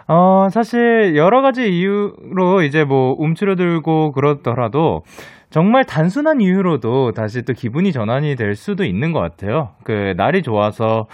[0.06, 5.02] 어, 사실 여러 가지 이유로 이제 뭐 움츠려들고 그렇더라도
[5.54, 9.70] 정말 단순한 이유로도 다시 또 기분이 전환이 될 수도 있는 것 같아요.
[9.84, 11.06] 그 날이 좋아서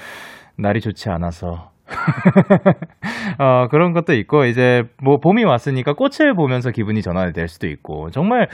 [0.56, 1.72] 날이 좋지 않아서
[3.38, 8.08] 어, 그런 것도 있고, 이제 뭐 봄이 왔으니까 꽃을 보면서 기분이 전환이 될 수도 있고,
[8.12, 8.48] 정말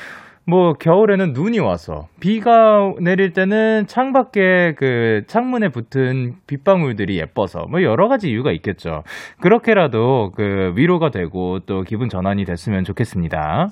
[0.48, 8.06] 뭐 겨울에는 눈이 와서 비가 내릴 때는 창밖에 그 창문에 붙은 빗방울들이 예뻐서 뭐 여러
[8.06, 9.02] 가지 이유가 있겠죠.
[9.40, 13.70] 그렇게라도 그 위로가 되고 또 기분 전환이 됐으면 좋겠습니다.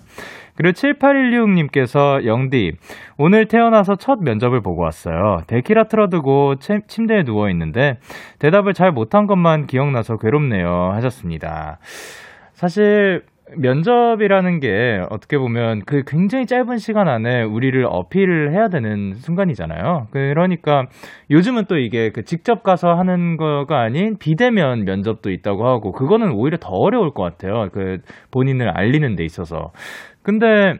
[0.56, 2.72] 그리고 7816님께서 영디
[3.18, 5.42] 오늘 태어나서 첫 면접을 보고 왔어요.
[5.46, 6.56] 데키라 틀어두고
[6.88, 7.98] 침대에 누워 있는데
[8.40, 11.78] 대답을 잘 못한 것만 기억나서 괴롭네요 하셨습니다.
[12.52, 13.22] 사실
[13.56, 20.08] 면접이라는 게 어떻게 보면 그 굉장히 짧은 시간 안에 우리를 어필을 해야 되는 순간이잖아요.
[20.10, 20.86] 그러니까
[21.30, 26.56] 요즘은 또 이게 그 직접 가서 하는 거가 아닌 비대면 면접도 있다고 하고 그거는 오히려
[26.58, 27.68] 더 어려울 것 같아요.
[27.72, 27.98] 그
[28.30, 29.72] 본인을 알리는 데 있어서.
[30.22, 30.74] 근데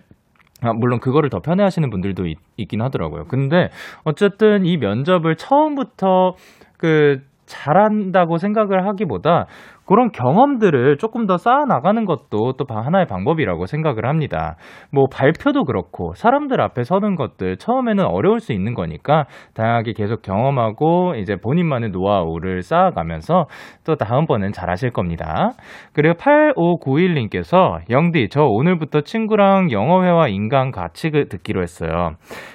[0.62, 3.26] 아, 물론 그거를 더 편해하시는 분들도 있, 있긴 하더라고요.
[3.26, 3.68] 근데
[4.04, 6.36] 어쨌든 이 면접을 처음부터
[6.78, 9.46] 그 잘한다고 생각을 하기보다
[9.86, 14.56] 그런 경험들을 조금 더 쌓아 나가는 것도 또 하나의 방법이라고 생각을 합니다.
[14.90, 21.14] 뭐 발표도 그렇고 사람들 앞에 서는 것들 처음에는 어려울 수 있는 거니까 다양하게 계속 경험하고
[21.16, 23.46] 이제 본인만의 노하우를 쌓아가면서
[23.84, 25.50] 또 다음번엔 잘 하실 겁니다.
[25.92, 32.12] 그리고 8591님께서 영디 저 오늘부터 친구랑 영어회화 인간 같이 그 듣기로 했어요.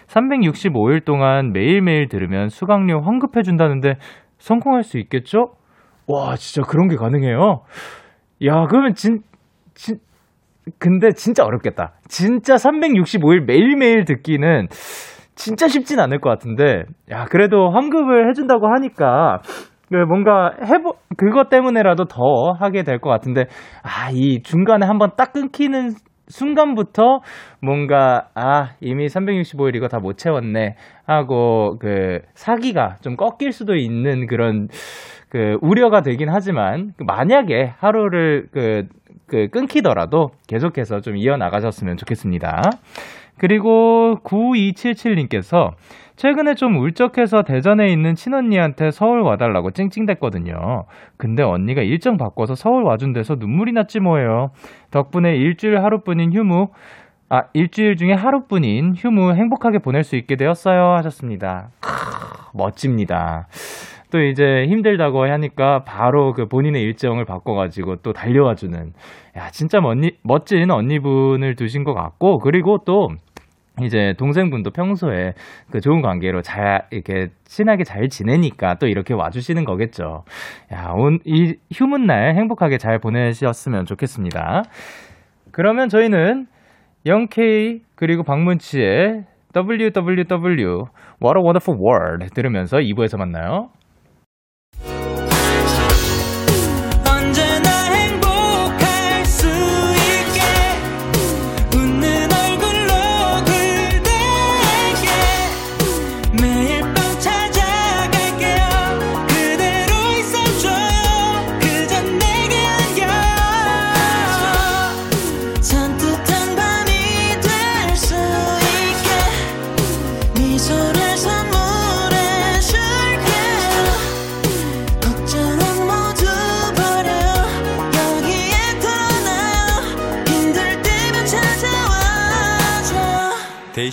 [0.07, 3.95] 365일 동안 매일매일 들으면 수강료 환급해 준다는데
[4.39, 5.53] 성공할 수 있겠죠?
[6.07, 7.61] 와, 진짜 그런 게 가능해요?
[8.45, 9.19] 야, 그러면 진,
[9.75, 9.97] 진,
[10.79, 11.93] 근데 진짜 어렵겠다.
[12.07, 14.67] 진짜 365일 매일매일 듣기는
[15.35, 19.41] 진짜 쉽진 않을 것 같은데, 야, 그래도 환급을 해준다고 하니까,
[19.89, 23.45] 그 뭔가 해보, 그것 때문에라도 더 하게 될 것 같은데,
[23.83, 25.91] 아, 이 중간에 한번 딱 끊기는
[26.29, 27.19] 순간부터
[27.61, 30.75] 뭔가, 아, 이미 365일 이거 다 못 채웠네.
[31.05, 34.67] 하고, 그, 사기가 좀 꺾일 수도 있는 그런,
[35.29, 38.83] 그 우려가 되긴 하지만 그 만약에 하루를 그,
[39.27, 42.61] 그 끊기더라도 계속해서 좀 이어나가셨으면 좋겠습니다.
[43.37, 45.71] 그리고 9277님께서
[46.19, 50.83] 최근에 좀 울적해서 대전에 있는 친언니한테 서울 와달라고 찡찡댔거든요.
[51.15, 54.49] 근데 언니가 일정 바꿔서 서울 와준 데서 눈물이 났지 뭐예요.
[54.91, 56.67] 덕분에 일주일 하루뿐인 휴무,
[57.29, 60.91] 아, 일주일 중에 하루뿐인 휴무 행복하게 보낼 수 있게 되었어요.
[60.97, 61.69] 하셨습니다.
[61.79, 61.89] 크,
[62.53, 63.47] 멋집니다.
[64.11, 68.91] 또 이제 힘들다고 하니까 바로 그 본인의 일정을 바꿔가지고 또 달려와주는
[69.37, 73.07] 야 진짜 언니, 멋진 언니분을 두신 것 같고 그리고 또
[73.83, 75.33] 이제 동생분도 평소에
[75.71, 80.23] 그 좋은 관계로 잘 이렇게 친하게 잘 지내니까 또 이렇게 와주시는 거겠죠.
[80.73, 84.63] 야, 온, 이 휴문 날 행복하게 잘 보내셨으면 좋겠습니다.
[85.51, 86.47] 그러면 저희는
[87.05, 90.85] 0K 그리고 박문치의 WWW
[91.21, 93.69] What a Wonderful World 들으면서 2부에서 만나요.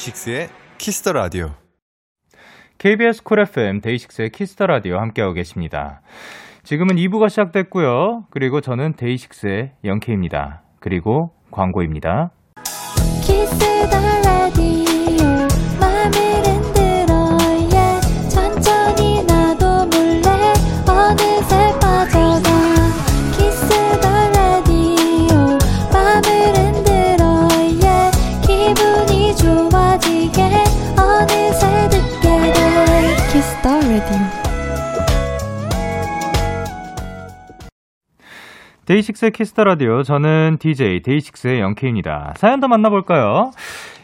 [0.07, 1.51] 데이식스의 키스 더 라디오.
[2.79, 6.01] KBS 쿨 FM 데이식스의 키스 더 라디오 함께하고 계십니다.
[6.63, 8.27] 지금은 2부가 시작됐고요.
[8.31, 10.63] 그리고 저는 데이식스의 영케입니다.
[10.79, 12.31] 그리고 광고입니다.
[38.87, 42.35] 데이식스의 키스 더 라디오 저는 DJ 데이식스의 영케입니다.
[42.37, 43.51] 사연 더 만나볼까요?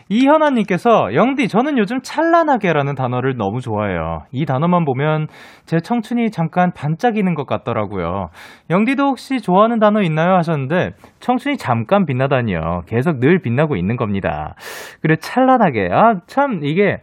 [0.08, 4.24] 이현아님께서 영디 저는 요즘 찬란하게라는 단어를 너무 좋아해요.
[4.32, 5.28] 이 단어만 보면
[5.64, 8.28] 제 청춘이 잠깐 반짝이는 것 같더라고요.
[8.70, 10.34] 영디도 혹시 좋아하는 단어 있나요?
[10.34, 10.90] 하셨는데
[11.20, 12.82] 청춘이 잠깐 빛나다니요.
[12.86, 14.56] 계속 늘 빛나고 있는 겁니다.
[15.00, 16.98] 그래 찬란하게 아 참 이게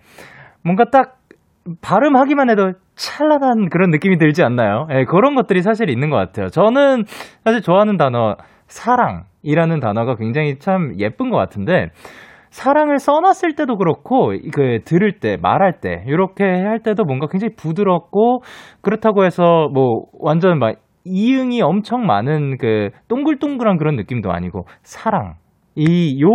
[0.63, 1.15] 뭔가 딱
[1.81, 4.85] 발음하기만 해도 찬란한 그런 느낌이 들지 않나요?
[4.91, 6.49] 예, 그런 것들이 사실 있는 것 같아요.
[6.49, 7.05] 저는
[7.45, 8.35] 사실 좋아하는 단어,
[8.67, 11.87] 사랑이라는 단어가 굉장히 참 예쁜 것 같은데,
[12.49, 18.41] 사랑을 써놨을 때도 그렇고, 그, 들을 때, 말할 때, 이렇게 할 때도 뭔가 굉장히 부드럽고,
[18.81, 25.35] 그렇다고 해서 뭐, 완전 막, 이응이 엄청 많은 그, 동글동글한 그런 느낌도 아니고, 사랑.
[25.79, 26.27] 이, 요,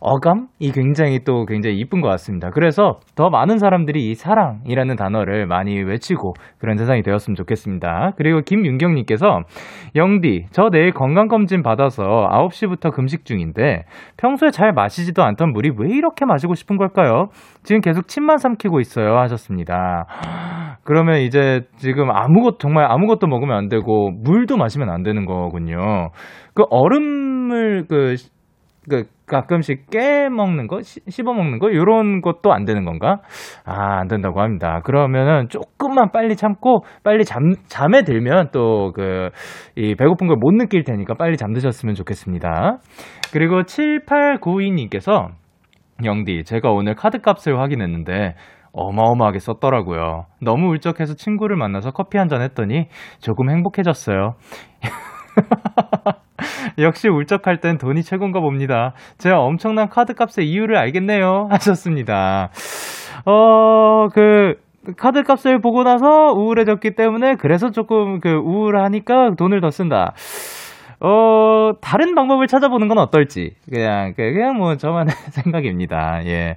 [0.00, 2.50] 어감이 굉장히 또 굉장히 이쁜 것 같습니다.
[2.50, 8.12] 그래서 더 많은 사람들이 이 사랑이라는 단어를 많이 외치고 그런 세상이 되었으면 좋겠습니다.
[8.16, 9.42] 그리고 김윤경님께서
[9.94, 13.84] 영디, 저 내일 건강검진 받아서 9시부터 금식 중인데
[14.16, 17.28] 평소에 잘 마시지도 않던 물이 왜 이렇게 마시고 싶은 걸까요?
[17.62, 19.18] 지금 계속 침만 삼키고 있어요.
[19.18, 20.06] 하셨습니다.
[20.82, 26.10] 그러면 이제 지금 아무것, 정말 아무것도 먹으면 안 되고 물도 마시면 안 되는 거군요.
[26.54, 28.16] 그 얼음을 그
[28.90, 33.18] 그 가끔씩 깨 먹는 거, 시- 씹어 먹는 거 요런 것도 안 되는 건가?
[33.64, 34.80] 아, 안 된다고 합니다.
[34.84, 39.30] 그러면은 조금만 빨리 참고 빨리 잠 잠에 들면 또 그
[39.76, 42.78] 이 배고픈 걸 못 느낄 테니까 빨리 잠드셨으면 좋겠습니다.
[43.32, 45.28] 그리고 7892 님께서
[46.04, 48.34] 영디, 제가 오늘 카드값을 확인했는데
[48.72, 50.24] 어마어마하게 썼더라고요.
[50.40, 52.88] 너무 울적해서 친구를 만나서 커피 한 잔 했더니
[53.20, 54.34] 조금 행복해졌어요.
[56.78, 58.92] 역시 울적할 땐 돈이 최고인가 봅니다.
[59.18, 61.48] 제가 엄청난 카드값의 이유를 알겠네요.
[61.52, 62.50] 하셨습니다.
[63.26, 64.54] 어, 그,
[64.96, 70.12] 카드 값을 보고 나서 우울해졌기 때문에 그래서 조금 그 우울하니까 돈을 더 쓴다.
[71.04, 73.52] 어, 다른 방법을 찾아보는 건 어떨지.
[73.68, 76.20] 그냥, 그- 그냥 뭐 저만의 생각입니다.
[76.26, 76.54] 예.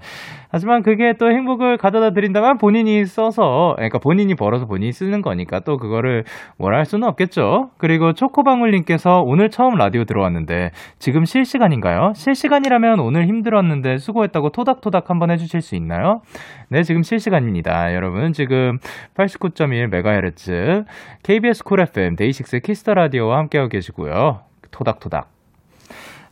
[0.56, 5.76] 하지만 그게 또 행복을 가져다 드린다면 본인이 써서, 그러니까 본인이 벌어서 본인이 쓰는 거니까 또
[5.76, 6.24] 그거를
[6.58, 7.72] 뭐라 할 수는 없겠죠.
[7.78, 12.14] 그리고 초코방울님께서 오늘 처음 라디오 들어왔는데 지금 실시간인가요?
[12.16, 16.22] 실시간이라면 오늘 힘들었는데 수고했다고 토닥토닥 한번 해주실 수 있나요?
[16.70, 17.94] 네, 지금 실시간입니다.
[17.94, 18.78] 여러분, 지금
[19.16, 20.86] 89.1MHz
[21.24, 24.40] KBS 쿨 FM 데이식스 키스 더 라디오와 함께하고 계시고요.
[24.72, 25.35] 토닥토닥.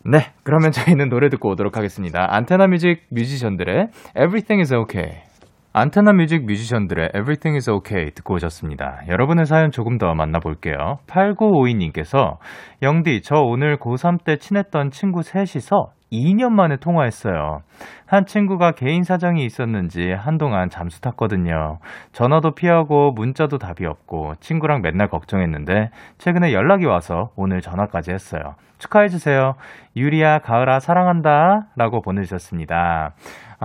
[0.06, 2.28] 네, 그러면 저희는 노래 듣고 오도록 하겠습니다.
[2.30, 3.88] 안테나 뮤직 뮤지션들의
[4.18, 5.33] Everything is Okay.
[5.76, 9.02] 안테나 뮤직 뮤지션들의 Everything is Okay 듣고 오셨습니다.
[9.10, 11.00] 여러분의 사연 조금 더 만나볼게요.
[11.08, 12.38] 8952님께서
[12.84, 17.62] 영디, 저 오늘 고3 때 친했던 친구 셋이서 2년 만에 통화했어요.
[18.06, 21.80] 한 친구가 개인 사정이 있었는지 한동안 잠수 탔거든요.
[22.12, 28.44] 전화도 피하고 문자도 답이 없고 친구랑 맨날 걱정했는데 최근에 연락이 와서 오늘 전화까지 했어요.
[28.78, 29.54] 축하해주세요.
[29.96, 31.68] 유리야, 가을아, 사랑한다.
[31.76, 33.14] 라고 보내주셨습니다.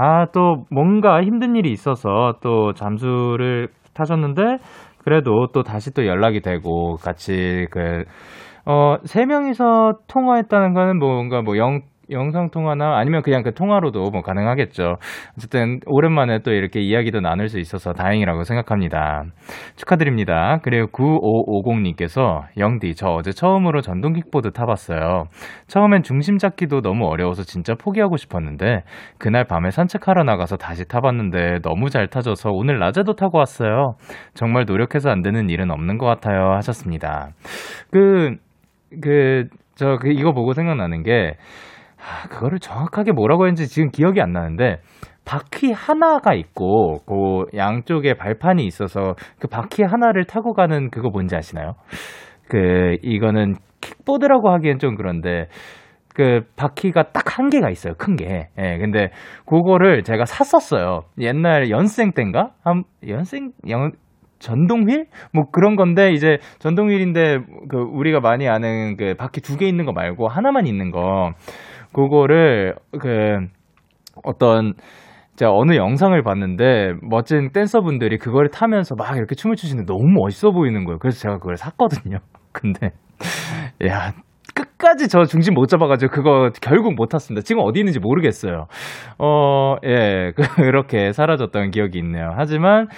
[0.01, 4.59] 아, 또 뭔가 힘든 일이 있어서 또 잠수를 타셨는데
[4.99, 8.05] 그래도 또 다시 또 연락이 되고 같이 그,
[8.65, 14.23] 어, 세 명이서 통화했다는 거는 뭔가 뭐 영, 영상 통화나 아니면 그냥 그 통화로도 뭐
[14.23, 14.97] 가능하겠죠.
[15.37, 19.25] 어쨌든 오랜만에 또 이렇게 이야기도 나눌 수 있어서 다행이라고 생각합니다.
[19.77, 20.59] 축하드립니다.
[20.63, 25.25] 그리고 9550님께서 영디 저 어제 처음으로 전동 킥보드 타봤어요.
[25.67, 28.83] 처음엔 중심 잡기도 너무 어려워서 진짜 포기하고 싶었는데
[29.19, 33.95] 그날 밤에 산책하러 나가서 다시 타봤는데 너무 잘 타져서 오늘 낮에도 타고 왔어요.
[34.35, 37.31] 정말 노력해서 안 되는 일은 없는 것 같아요 하셨습니다.
[37.91, 38.37] 그,
[39.03, 39.45] 그,
[39.75, 41.35] 저, 그, 이거 보고 생각나는 게,
[42.01, 44.79] 아, 그거를 정확하게 뭐라고 했는지 지금 기억이 안 나는데,
[45.25, 51.75] 바퀴 하나가 있고, 그 양쪽에 발판이 있어서 그 바퀴 하나를 타고 가는 그거 뭔지 아시나요?
[52.49, 55.49] 그, 이거는 킥보드라고 하기엔 좀 그런데,
[56.15, 57.95] 그 바퀴가 딱 한 개가 있어요.
[57.97, 58.49] 큰 게.
[58.59, 59.11] 예, 근데
[59.47, 61.03] 그거를 제가 샀었어요.
[61.21, 62.51] 옛날 연생 땐가?
[62.65, 63.93] 한 연생 연
[64.41, 65.05] 전동휠?
[65.33, 69.93] 뭐 그런 건데 이제 전동휠인데 그 우리가 많이 아는 그 바퀴 두 개 있는 거
[69.93, 71.31] 말고 하나만 있는 거.
[71.93, 73.39] 그거를 그
[74.25, 74.75] 어떤
[75.37, 80.85] 제가 어느 영상을 봤는데 멋진 댄서분들이 그걸 타면서 막 이렇게 춤을 추시는데 너무 멋있어 보이는
[80.85, 80.99] 거예요.
[80.99, 82.19] 그래서 제가 그걸 샀거든요.
[82.53, 82.91] 근데
[83.87, 84.13] 야
[84.55, 87.45] 끝까지 저 중심 못 잡아가지고 그거 결국 못 탔습니다.
[87.45, 88.67] 지금 어디 있는지 모르겠어요.
[89.19, 92.33] 어, 예, 그렇게 사라졌던 기억이 있네요.
[92.37, 92.89] 하지만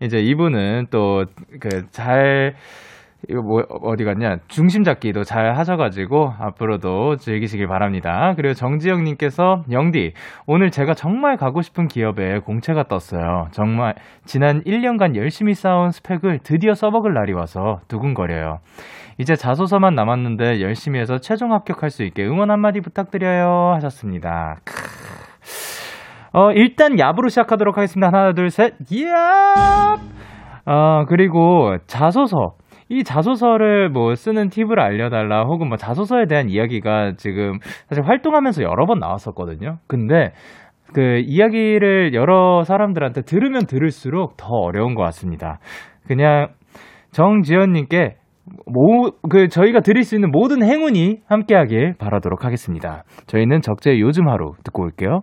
[0.00, 1.24] 이제 이분은 또
[1.60, 2.54] 그 잘
[3.28, 8.34] 이거 뭐 어디 갔냐 중심 잡기도 잘 하셔가지고 앞으로도 즐기시길 바랍니다.
[8.36, 10.12] 그리고 정지영님께서 영디
[10.46, 13.48] 오늘 제가 정말 가고 싶은 기업에 공채가 떴어요.
[13.50, 18.58] 정말 지난 1년간 열심히 쌓아온 스펙을 드디어 써먹을 날이 와서 두근거려요.
[19.18, 24.58] 이제 자소서만 남았는데 열심히 해서 최종 합격할 수 있게 응원 한마디 부탁드려요 하셨습니다.
[26.32, 28.08] 어, 일단 얍으로 시작하도록 하겠습니다.
[28.08, 29.98] 하나, 둘, 셋, 얍!
[30.66, 32.52] 어, 그리고 자소서.
[32.88, 38.86] 이 자소서를 뭐 쓰는 팁을 알려달라 혹은 뭐 자소서에 대한 이야기가 지금 사실 활동하면서 여러
[38.86, 39.78] 번 나왔었거든요.
[39.86, 40.32] 근데
[40.94, 45.58] 그 이야기를 여러 사람들한테 들으면 들을수록 더 어려운 것 같습니다.
[46.06, 46.48] 그냥
[47.10, 48.16] 정지현님께
[48.66, 53.04] 모, 그, 저희가 드릴 수 있는 모든 행운이 함께하길 바라도록 하겠습니다.
[53.26, 55.20] 저희는 적재 요즘 하루 듣고 올게요.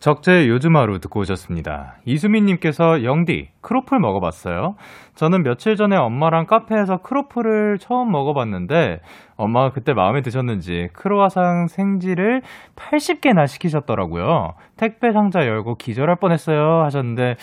[0.00, 1.96] 적재 요즘 하루 듣고 오셨습니다.
[2.04, 4.74] 이수민님께서 영디, 크로플 먹어봤어요?
[5.16, 9.00] 저는 며칠 전에 엄마랑 카페에서 크로플을 처음 먹어봤는데,
[9.36, 12.42] 엄마가 그때 마음에 드셨는지 크로아상 생지를
[12.76, 14.52] 80개나 시키셨더라고요.
[14.76, 16.82] 택배 상자 열고 기절할 뻔했어요.
[16.84, 17.34] 하셨는데,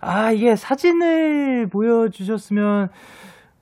[0.00, 2.88] 아, 이게 사진을 보여주셨으면,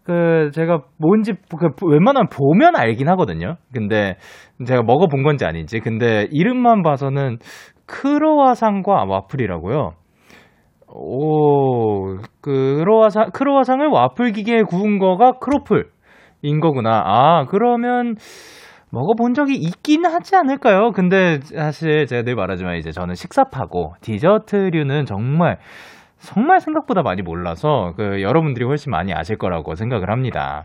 [0.02, 3.56] 그 제가 뭔지 그 웬만하면 보면 알긴 하거든요.
[3.72, 4.16] 근데
[4.64, 5.80] 제가 먹어본 건지 아닌지.
[5.80, 7.38] 근데 이름만 봐서는
[7.86, 9.94] 크로와상과 와플이라고요.
[10.98, 17.02] 오, 크로와상 크로와상을 와플 기계에 구운 거가 크로플인 거구나.
[17.04, 18.14] 아, 그러면
[18.90, 20.92] 먹어본 적이 있긴 하지 않을까요?
[20.92, 25.58] 근데 사실 제가 늘 말하지만 이제 저는 식사파고 디저트류는 정말
[26.26, 30.64] 정말 생각보다 많이 몰라서 그 여러분들이 훨씬 많이 아실 거라고 생각을 합니다.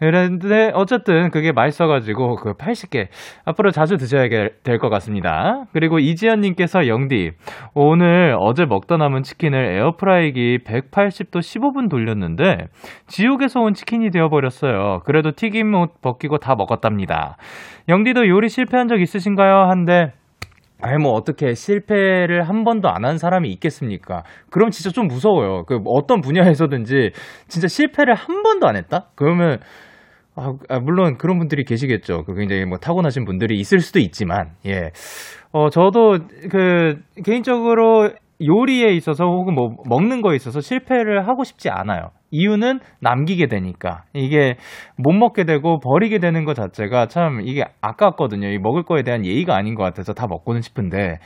[0.00, 3.08] 그런데 어쨌든 그게 맛있어가지고 그 80개
[3.44, 5.64] 앞으로 자주 드셔야 될 것 같습니다.
[5.72, 7.32] 그리고 이지연님께서 영디
[7.74, 12.68] 오늘 어제 먹다 남은 치킨을 에어프라이기 180도 15분 돌렸는데
[13.08, 15.00] 지옥에서 온 치킨이 되어버렸어요.
[15.04, 17.38] 그래도 튀김 옷 벗기고 다 먹었답니다.
[17.88, 19.68] 영디도 요리 실패한 적 있으신가요?
[19.70, 20.12] 한데
[20.80, 24.22] 아니 뭐 어떻게 실패를 한 번도 안 한 사람이 있겠습니까?
[24.50, 25.64] 그럼 진짜 좀 무서워요.
[25.64, 27.12] 그 어떤 분야에서든지
[27.48, 29.08] 진짜 실패를 한 번도 안 했다?
[29.14, 29.58] 그러면
[30.36, 32.24] 아, 아, 물론 그런 분들이 계시겠죠.
[32.24, 34.92] 그 굉장히 뭐 타고나신 분들이 있을 수도 있지만, 예.
[35.52, 36.18] 어, 저도
[36.50, 38.10] 그 개인적으로
[38.46, 42.10] 요리에 있어서 혹은 뭐 먹는 거에 있어서 실패를 하고 싶지 않아요.
[42.30, 44.04] 이유는 남기게 되니까.
[44.14, 44.56] 이게
[44.96, 48.48] 못 먹게 되고 버리게 되는 것 자체가 참 이게 아깝거든요.
[48.48, 51.18] 이 먹을 거에 대한 예의가 아닌 것 같아서 다 먹고는 싶은데.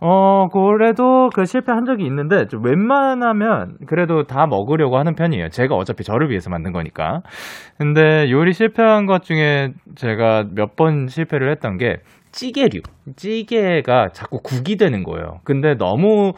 [0.00, 5.48] 어, 그래도 그 실패한 적이 있는데, 좀 웬만하면 그래도 다 먹으려고 하는 편이에요.
[5.48, 7.20] 제가 어차피 저를 위해서 만든 거니까.
[7.78, 11.96] 근데 요리 실패한 것 중에 제가 몇 번 실패를 했던 게,
[12.30, 12.80] 찌개류.
[13.16, 15.40] 찌개가 자꾸 국이 되는 거예요.
[15.44, 16.32] 근데 너무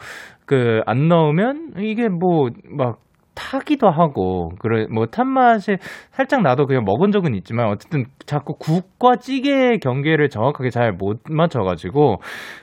[0.47, 2.97] 그 안 넣으면 이게 뭐 막
[3.35, 5.77] 타기도 하고 그래 뭐 탄 맛이
[6.11, 12.17] 살짝 나도 그냥 먹은 적은 있지만 어쨌든 자꾸 국과 찌개의 경계를 정확하게 잘 못 맞춰가지고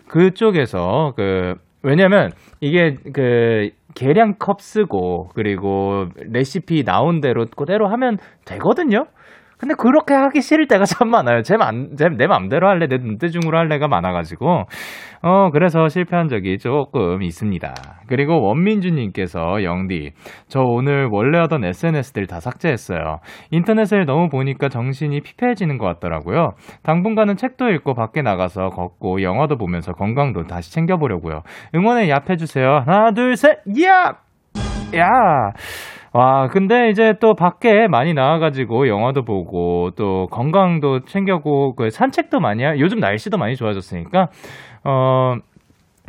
[0.09, 2.31] 그쪽에서 그 왜냐면
[2.61, 9.07] 이게 그 계량 컵 쓰고 그리고 레시피 나온 대로 그대로 하면 되거든요.
[9.59, 11.43] 근데 그렇게 하기 싫을 때가 참 많아요.
[11.43, 14.65] 제 맘, 제, 내 맘대로 할래, 내 눈대중으로 할래가 많아가지고.
[15.23, 17.75] 어, 그래서 실패한 적이 조금 있습니다.
[18.07, 20.13] 그리고 원민주님께서 영디,
[20.47, 23.19] 저 오늘 원래 하던 SNS들 다 삭제했어요.
[23.51, 26.53] 인터넷을 너무 보니까 정신이 피폐해지는 것 같더라고요.
[26.85, 31.43] 당분간은 책도 읽고 밖에 나가서 걷고 영화도 보면서 건강도 다시 챙겨보려고요.
[31.75, 32.85] 응원에 얍해주세요.
[32.87, 34.15] 하나, 둘, 셋, 야!
[34.97, 35.53] 야!
[36.13, 42.65] 와, 근데 이제 또 밖에 많이 나와가지고 영화도 보고 또 건강도 챙겨고 그 산책도 많이
[42.65, 44.29] 하, 요즘 날씨도 많이 좋아졌으니까,
[44.85, 45.37] 어,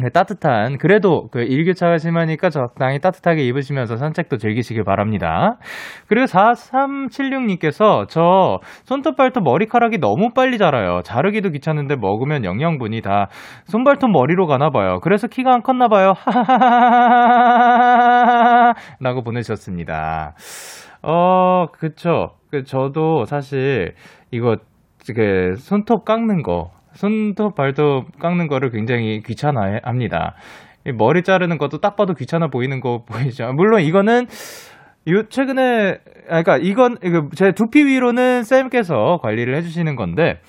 [0.02, 5.58] 네, 따뜻한 그래도 그 일교차가 심하니까 적당히 따뜻하게 입으시면서 산책도 즐기시길 바랍니다.
[6.08, 11.02] 그리고 4376님께서 저 손톱 발톱 머리카락이 너무 빨리 자라요.
[11.04, 13.28] 자르기도 귀찮은데 먹으면 영양분이 다
[13.66, 15.00] 손발톱 머리로 가나 봐요.
[15.02, 16.14] 그래서 키가 안 컸나 봐요.
[26.42, 30.36] 거 손톱, 발톱 깎는 거를 굉장히 귀찮아 합니다.
[30.98, 33.52] 머리 자르는 것도 딱 봐도 귀찮아 보이는 거 보이죠.
[33.54, 34.26] 물론 이거는
[35.10, 35.98] 요 최근에
[36.30, 36.98] 아 그러니까 이건
[37.36, 40.40] 제 두피 위로는 쌤께서 관리를 해주시는 건데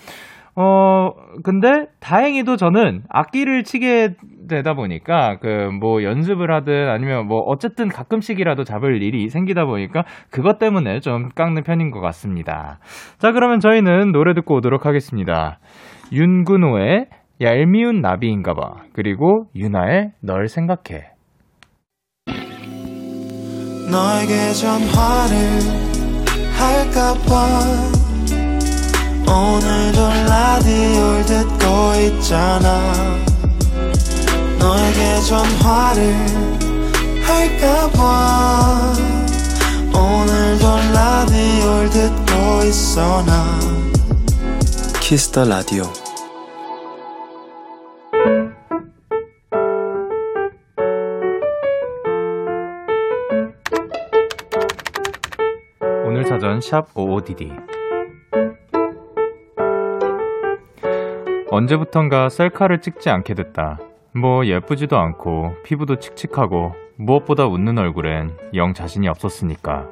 [0.56, 1.10] 어
[1.44, 4.14] 근데 다행히도 저는 악기를 치게
[4.48, 10.58] 되다 보니까 그 뭐 연습을 하든 아니면 뭐 어쨌든 가끔씩이라도 잡을 일이 생기다 보니까 그것
[10.58, 12.80] 때문에 좀 깎는 편인 것 같습니다.
[13.18, 15.58] 자 그러면 저희는 노래 듣고 오도록 하겠습니다.
[16.12, 17.06] 윤근호의
[17.40, 18.84] 얄미운 나비인가봐.
[18.92, 21.10] 그리고 유나의 널 생각해.
[23.90, 25.36] 너에게 전화를
[26.56, 27.48] 할까봐
[29.26, 32.94] 오늘도 라디오를 듣고 있잖아
[34.60, 36.14] 너에게 전화를
[37.24, 38.92] 할까봐
[39.92, 43.89] 오늘도 라디오를 듣고 있어 나
[45.10, 45.82] 키스 더 라디오
[56.06, 57.50] 오늘 사전 샵 55DD
[61.50, 63.89] 언제부턴가 셀카를 찍지 않게 됐다.
[64.14, 69.86] 뭐 예쁘지도 않고 피부도 칙칙하고 무엇보다 웃는 얼굴엔 영 자신이 없었으니까.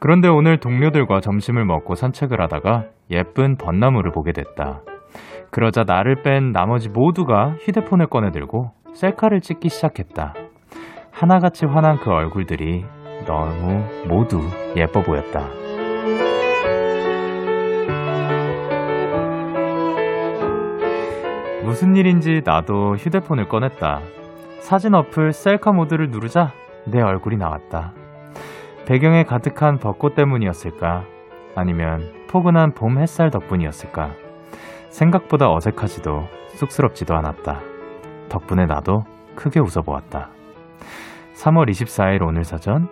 [0.00, 4.82] 그런데 오늘 동료들과 점심을 먹고 산책을 하다가 예쁜 벚나무를 보게 됐다.
[5.50, 10.34] 그러자 나를 뺀 나머지 모두가 휴대폰을 꺼내들고 셀카를 찍기 시작했다.
[11.12, 12.84] 하나같이 환한 그 얼굴들이
[13.26, 14.40] 너무 모두
[14.76, 15.63] 예뻐 보였다.
[21.64, 24.00] 무슨 일인지 나도 휴대폰을 꺼냈다.
[24.60, 26.52] 사진 어플 셀카 모드를 누르자
[26.86, 27.94] 내 얼굴이 나왔다.
[28.86, 31.04] 배경에 가득한 벚꽃 때문이었을까?
[31.56, 34.10] 아니면 포근한 봄 햇살 덕분이었을까?
[34.90, 37.60] 생각보다 어색하지도 쑥스럽지도 않았다.
[38.28, 39.04] 덕분에 나도
[39.34, 40.28] 크게 웃어보았다.
[41.34, 42.88] 3월 24일 오늘 사전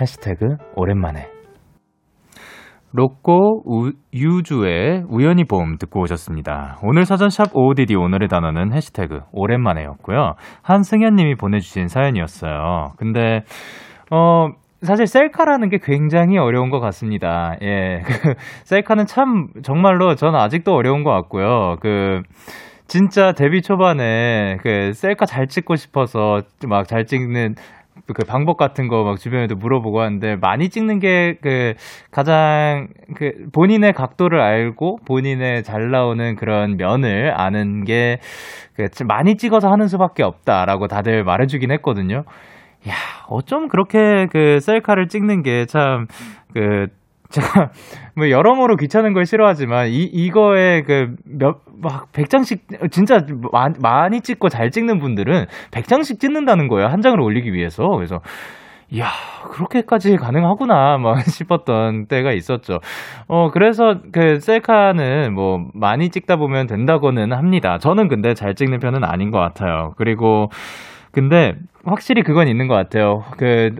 [0.00, 1.35] 해시태그 오랜만에
[2.92, 6.78] 로꼬 우, 유주의 우연히 봄 듣고 오셨습니다.
[6.82, 10.34] 오늘 사전샵 OODD 오늘의 단어는 해시태그 오랜만에였고요.
[10.62, 12.92] 한승현 님이 보내주신 사연이었어요.
[12.96, 13.42] 근데
[14.10, 14.48] 어
[14.82, 17.56] 사실 셀카라는 게 굉장히 어려운 것 같습니다.
[17.62, 18.02] 예.
[18.06, 18.34] 그,
[18.64, 21.76] 셀카는 참, 정말로 저는 아직도 어려운 것 같고요.
[21.80, 22.20] 그,
[22.86, 27.56] 진짜 데뷔 초반에 그 셀카 잘 찍고 싶어서 막 잘 찍는
[28.14, 31.74] 그 방법 같은 거 막 주변에도 물어보고 하는데 많이 찍는 게 그
[32.10, 38.18] 가장 그 본인의 각도를 알고 본인의 잘 나오는 그런 면을 아는 게
[38.76, 42.24] 그 많이 찍어서 하는 수밖에 없다라고 다들 말해주긴 했거든요.
[42.88, 42.92] 야,
[43.28, 46.06] 어쩜 그렇게 그 셀카를 찍는 게 참,
[46.52, 46.88] 그,
[47.30, 47.70] 제가,
[48.16, 54.48] 뭐, 여러모로 귀찮은 걸 싫어하지만, 이, 이거에 그, 몇, 막, 100장씩, 진짜 마, 많이 찍고
[54.48, 56.88] 잘 찍는 분들은 100장씩 찍는다는 거예요.
[56.88, 57.88] 한 장을 올리기 위해서.
[57.88, 58.20] 그래서,
[58.90, 59.06] 이야,
[59.50, 62.78] 그렇게까지 가능하구나, 막 싶었던 때가 있었죠.
[63.26, 67.78] 어, 그래서 그 셀카는 뭐 많이 찍다 보면 된다고는 합니다.
[67.78, 69.94] 저는 근데 잘 찍는 편은 아닌 것 같아요.
[69.96, 70.50] 그리고
[71.10, 71.54] 근데
[71.84, 73.24] 확실히 그건 있는 것 같아요.
[73.38, 73.70] 그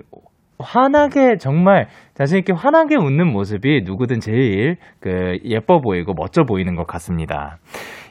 [0.58, 6.86] 환하게 정말 자신 있게 환하게 웃는 모습이 누구든 제일 그 예뻐 보이고 멋져 보이는 것
[6.86, 7.58] 같습니다.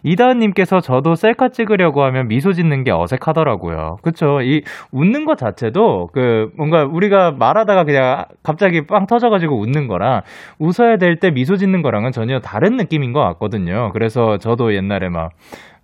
[0.03, 3.97] 이다은님께서 저도 셀카 찍으려고 하면 미소 짓는 게 어색하더라고요.
[4.03, 4.39] 그쵸?
[4.43, 10.21] 이 웃는 것 자체도 그 뭔가 우리가 말하다가 그냥 갑자기 빵 터져가지고 웃는 거랑
[10.59, 13.91] 웃어야 될 때 미소 짓는 거랑은 전혀 다른 느낌인 것 같거든요.
[13.93, 15.31] 그래서 저도 옛날에 막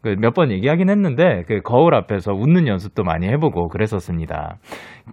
[0.02, 4.58] 그 몇 번 얘기하긴 했는데 그 거울 앞에서 웃는 연습도 많이 해보고 그랬었습니다.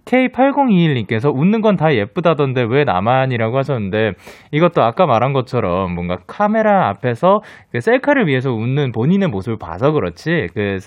[0.05, 4.13] K8021님께서 웃는 건 다 예쁘다던데 왜 나만이라고 하셨는데
[4.51, 10.47] 이것도 아까 말한 것처럼 뭔가 카메라 앞에서 그 셀카를 위해서 웃는 본인의 모습을 봐서 그렇지
[10.53, 10.77] 그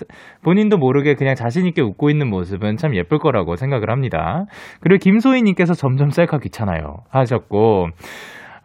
[0.43, 4.45] 본인도 모르게 그냥 자신있게 웃고 있는 모습은 참 예쁠 거라고 생각을 합니다.
[4.81, 7.87] 그리고 김소희님께서 점점 셀카 귀찮아요 하셨고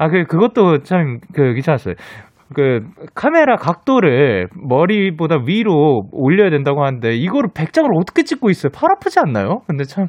[0.00, 1.94] 아, 그, 그것도 참, 그, 귀찮았어요.
[2.54, 2.80] 그
[3.14, 8.70] 카메라 각도를 머리보다 위로 올려야 된다고 하는데 이거를 백장을 어떻게 찍고 있어요?
[8.74, 9.60] 팔 아프지 않나요?
[9.66, 10.08] 근데 참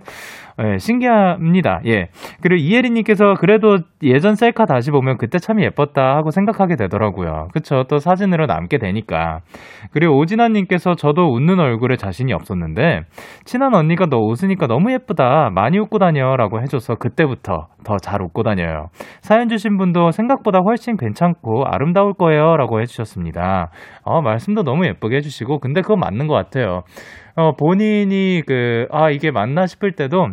[0.62, 1.80] 예, 신기합니다.
[1.88, 2.08] 예.
[2.42, 7.48] 그리고 이혜리님께서 그래도 예전 셀카 다시 보면 그때 참 예뻤다 하고 생각하게 되더라고요.
[7.54, 7.86] 그쵸?
[7.88, 9.40] 또 사진으로 남게 되니까.
[9.92, 13.02] 그리고 오진아님께서 저도 웃는 얼굴에 자신이 없었는데
[13.46, 15.50] 친한 언니가 너 웃으니까 너무 예쁘다.
[15.54, 16.36] 많이 웃고 다녀.
[16.36, 18.88] 라고 해줘서 그때부터 더 잘 웃고 다녀요.
[19.22, 22.29] 사연 주신 분도 생각보다 훨씬 괜찮고 아름다울 거예요.
[22.38, 23.72] 라고 해주셨습니다.
[24.04, 26.84] 어, 말씀도 너무 예쁘게 해주시고 근데 그거 맞는 것 같아요.
[27.36, 30.30] 어, 본인이 그, 아, 이게 맞나 싶을 때도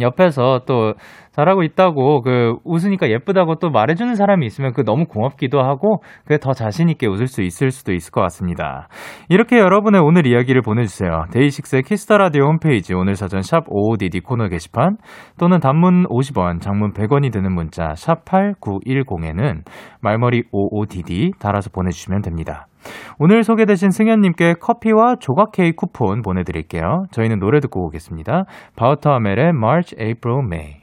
[0.00, 0.94] 옆에서 또
[1.32, 6.52] 잘하고 있다고 그 웃으니까 예쁘다고 또 말해주는 사람이 있으면 그 너무 고맙기도 하고 그게 더
[6.52, 8.88] 자신 있게 웃을 수 있을 수도 있을 것 같습니다.
[9.28, 11.24] 이렇게 여러분의 오늘 이야기를 보내주세요.
[11.32, 14.96] 데이식스의 키스 더 라디오 홈페이지 오늘 사전 샵 55DD 코너 게시판
[15.38, 19.62] 또는 단문 50원, 장문 100원이 드는 문자 샵 8910에는
[20.00, 22.66] 말머리 55DD 달아서 보내주시면 됩니다.
[23.18, 27.04] 오늘 소개되신 승현님께 커피와 조각 케이크 쿠폰 보내드릴게요.
[27.10, 28.44] 저희는 노래 듣고 오겠습니다.
[28.76, 30.82] 바우터 아멜의 March, April, May.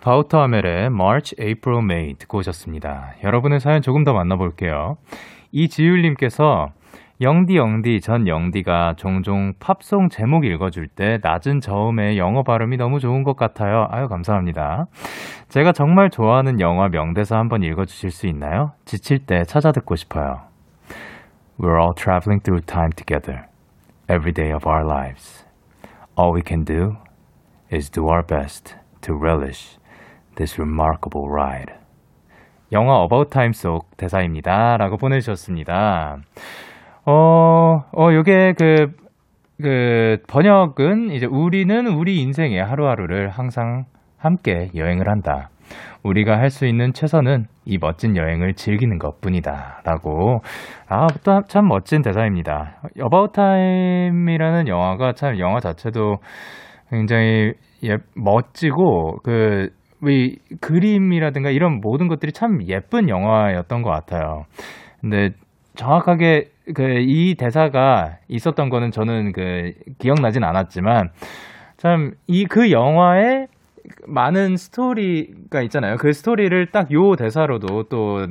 [0.00, 3.14] 바우터 아멜의 March, April, May 듣고 오셨습니다.
[3.24, 4.96] 여러분의 사연 조금 더 만나볼게요.
[5.52, 6.68] 이지율님께서
[7.20, 13.24] 영디 영디 전 영디가 종종 팝송 제목 읽어줄 때 낮은 저음의 영어 발음이 너무 좋은
[13.24, 13.88] 것 같아요.
[13.90, 14.84] 아유 감사합니다.
[15.48, 18.70] 제가 정말 좋아하는 영화 명대사 한번 읽어주실 수 있나요?
[18.84, 20.47] 지칠 때 찾아 듣고 싶어요.
[21.60, 23.48] We're all traveling through time together,
[24.08, 25.42] every day of our lives.
[26.16, 26.98] All we can do
[27.68, 29.76] is do our best to relish
[30.36, 31.72] this remarkable ride.
[32.70, 34.76] 영화 About Time 속 대사입니다.
[34.76, 36.18] 라고 보내주셨습니다.
[37.04, 38.92] 어, 어, 요게 그,
[39.60, 43.86] 그, 번역은 이제 우리는 우리 인생의 하루하루를 항상
[44.16, 45.50] 함께 여행을 한다.
[46.04, 49.82] 우리가 할 수 있는 최선은 이 멋진 여행을 즐기는 것 뿐이다.
[49.84, 50.40] 라고.
[50.88, 52.80] 아, 또참 멋진 대사입니다.
[52.96, 56.16] About Time이라는 영화가 참 영화 자체도
[56.90, 57.52] 굉장히
[57.84, 59.68] 예, 멋지고, 그,
[60.08, 64.44] 이 그림이라든가 이런 모든 것들이 참 예쁜 영화였던 것 같아요.
[65.00, 65.30] 근데
[65.76, 71.10] 정확하게 그 이 대사가 있었던 거는 저는 그 기억나진 않았지만
[71.78, 73.46] 참 이 그 영화에
[74.06, 75.96] 많은 스토리가 있잖아요.
[75.96, 78.26] 그 스토리를 딱 요 대사로도 또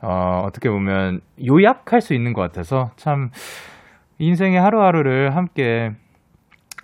[0.00, 3.30] 어, 어떻게 보면 요약할 수 있는 것 같아서 참
[4.18, 5.92] 인생의 하루하루를 함께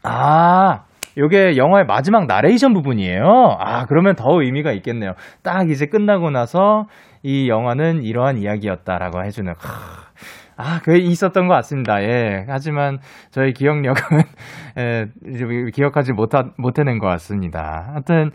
[0.03, 0.85] 아
[1.19, 3.57] 요게 영화의 마지막 나레이션 부분이에요.
[3.59, 5.15] 아, 그러면 더 의미가 있겠네요.
[5.43, 6.87] 딱 이제 끝나고 나서
[7.23, 9.53] 이 영화는 이러한 이야기였다라고 해주는,
[10.61, 12.03] 아, 그게 있었던 것 같습니다.
[12.03, 12.45] 예.
[12.49, 12.99] 하지만
[13.31, 14.03] 저희 기억력은,
[14.79, 17.89] 예, 이제 기억하지 못하, 못해낸 것 같습니다.
[17.93, 18.31] 하여튼,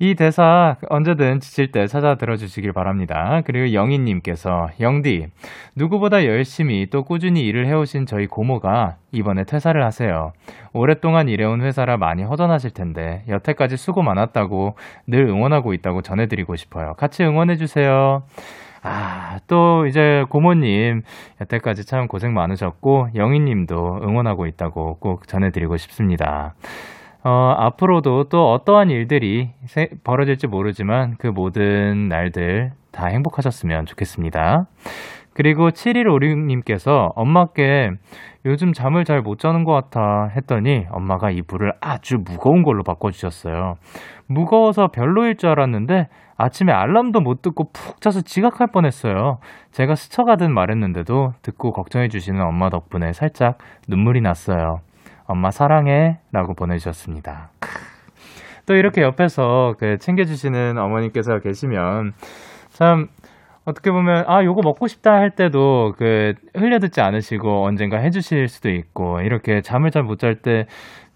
[0.00, 3.42] 이 대사 언제든 지칠 때 찾아 들어주시길 바랍니다.
[3.44, 5.26] 그리고 영희님께서 영디
[5.74, 10.32] 누구보다 열심히 또 꾸준히 일을 해오신 저희 고모가 이번에 퇴사를 하세요.
[10.72, 14.76] 오랫동안 일해온 회사라 많이 허전하실 텐데 여태까지 수고 많았다고
[15.08, 16.94] 늘 응원하고 있다고 전해드리고 싶어요.
[16.96, 18.22] 같이 응원해주세요.
[18.82, 21.02] 아, 또 이제 고모님
[21.40, 26.54] 여태까지 참 고생 많으셨고 영희님도 응원하고 있다고 꼭 전해드리고 싶습니다.
[27.24, 29.50] 어, 앞으로도 또 어떠한 일들이
[30.04, 34.66] 벌어질지 모르지만 그 모든 날들 다 행복하셨으면 좋겠습니다.
[35.34, 37.90] 그리고 7156님께서 엄마께
[38.44, 43.74] 요즘 잠을 잘 못 자는 것 같아 했더니 엄마가 이불을 아주 무거운 걸로 바꿔주셨어요.
[44.26, 46.08] 무거워서 별로일 줄 알았는데
[46.38, 49.38] 아침에 알람도 못 듣고 푹 자서 지각할 뻔했어요.
[49.72, 53.58] 제가 스쳐가듯 말했는데도 듣고 걱정해주시는 엄마 덕분에 살짝
[53.88, 54.78] 눈물이 났어요.
[55.26, 57.50] 엄마 사랑해 라고 보내주셨습니다.
[58.66, 62.12] 또 이렇게 옆에서 그 챙겨주시는 어머니께서 계시면
[62.70, 63.08] 참
[63.64, 69.20] 어떻게 보면 아 요거 먹고 싶다 할 때도 그 흘려듣지 않으시고 언젠가 해주실 수도 있고
[69.22, 70.66] 이렇게 잠을 잘 못 잘 때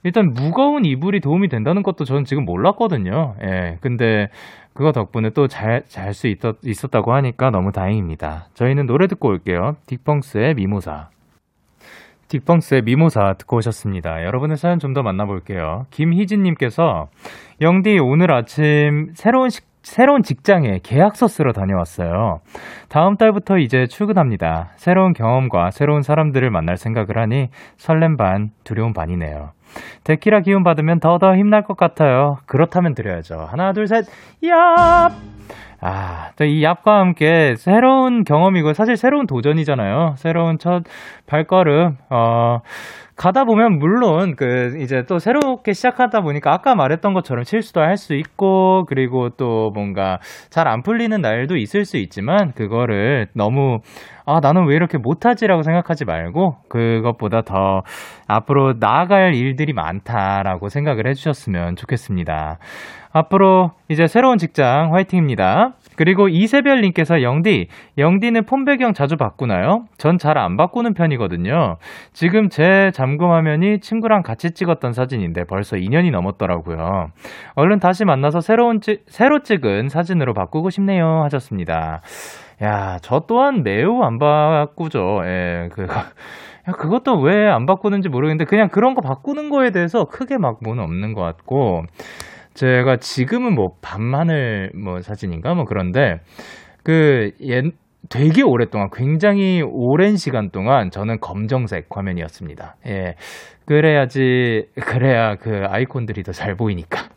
[0.05, 3.37] 일단 무거운 이불이 도움이 된다는 것도 저는 지금 몰랐거든요.
[3.45, 3.77] 예.
[3.81, 4.29] 근데
[4.75, 6.29] 그거 덕분에 또 잘 잘 수
[6.64, 8.49] 있었다고 하니까 너무 다행입니다.
[8.55, 9.77] 저희는 노래 듣고 올게요.
[9.87, 11.09] 딕펑스의 미모사.
[12.29, 14.25] 딕펑스의 미모사 듣고 오셨습니다.
[14.25, 15.87] 여러분의 사연 좀 더 만나볼게요.
[15.91, 17.09] 김희진님께서
[17.61, 22.41] 영디 오늘 아침 새로운 식 새로운 직장에 계약서 쓰러 다녀왔어요.
[22.89, 24.70] 다음 달부터 이제 출근합니다.
[24.76, 29.51] 새로운 경험과 새로운 사람들을 만날 생각을 하니 설렘 반, 두려움 반이네요.
[30.05, 32.37] 데키라 기운 받으면 더더 힘날 것 같아요.
[32.47, 33.47] 그렇다면 드려야죠.
[33.51, 34.05] 하나, 둘, 셋,
[34.43, 35.12] 얍!
[35.85, 40.14] 아, 또 이 얍과 함께 새로운 경험이고 사실 새로운 도전이잖아요.
[40.16, 40.85] 새로운 첫
[41.26, 42.61] 발걸음, 어,
[43.15, 48.15] 가다 보면 물론 그 이제 또 새롭게 시작하다 보니까 아까 말했던 것처럼 실수도 할 수
[48.15, 50.19] 있고 그리고 또 뭔가
[50.51, 53.81] 잘 안 풀리는 날도 있을 수 있지만 그거를 너무
[54.25, 57.83] 아 나는 왜 이렇게 못하지라고 생각하지 말고 그것보다 더
[58.27, 62.59] 앞으로 나아갈 일들이 많다라고 생각을 해주셨으면 좋겠습니다.
[63.13, 65.75] 앞으로 이제 새로운 직장 화이팅입니다.
[66.03, 69.84] 그리고 이세별님께서 영디, 영디는 폰 배경 자주 바꾸나요?
[69.98, 71.76] 전 잘 안 바꾸는 편이거든요.
[72.12, 77.07] 지금 제 잠금 화면이 친구랑 같이 찍었던 사진인데 벌써 2년이 넘었더라고요.
[77.55, 81.22] 얼른 다시 만나서 새로운 찍, 새로 찍은 사진으로 바꾸고 싶네요.
[81.22, 82.00] 하셨습니다.
[82.64, 85.20] 야, 저 또한 매우 안 바꾸죠.
[85.24, 85.86] 예, 그,
[86.68, 90.82] 야, 그것도 왜 안 바꾸는지 모르겠는데 그냥 그런 거 바꾸는 거에 대해서 크게 막 뭐는
[90.82, 91.84] 없는 것 같고
[92.55, 96.20] 제가 지금은 뭐 밤하늘 뭐 사진인가 뭐 그런데
[96.82, 97.64] 그 옛,
[98.09, 102.76] 되게 오랫동안 굉장히 오랜 시간 동안 저는 검정색 화면이었습니다.
[102.86, 103.14] 예.
[103.64, 107.09] 그래야지 그래야 그 아이콘들이 더 잘 보이니까.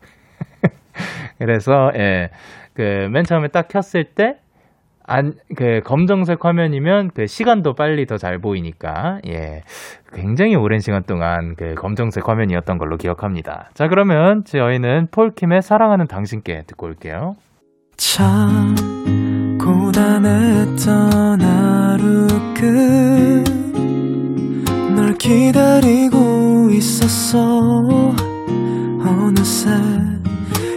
[1.38, 2.30] 그래서 예.
[2.74, 4.36] 그 맨 처음에 딱 켰을 때
[5.06, 9.62] 안, 그, 검정색 화면이면 그 시간도 빨리 더 잘 보이니까, 예.
[10.14, 13.70] 굉장히 오랜 시간 동안 그 검정색 화면이었던 걸로 기억합니다.
[13.74, 17.34] 자, 그러면 저희는 폴킴의 사랑하는 당신께 듣고 올게요.
[17.96, 18.74] 참,
[19.60, 22.26] 고단했던 하루
[24.94, 28.14] 끝널 기다리고 있었어.
[29.04, 29.70] 어느새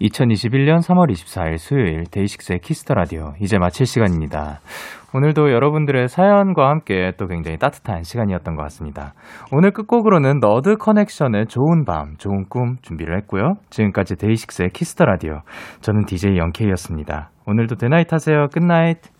[0.00, 4.60] 2021년 3월 24일 수요일 데이식스의 키스 더 라디오 이제 마칠 시간입니다.
[5.14, 9.14] 오늘도 여러분들의 사연과 함께 또 굉장히 따뜻한 시간이었던 것 같습니다.
[9.52, 13.54] 오늘 끝곡으로는 너드 커넥션의 좋은 밤, 좋은 꿈 준비를 했고요.
[13.70, 15.40] 지금까지 데이식스의 키스 더 라디오
[15.80, 17.30] 저는 DJ 영케이였습니다.
[17.46, 18.46] 오늘도 데나잇 하세요.
[18.52, 19.17] Good night.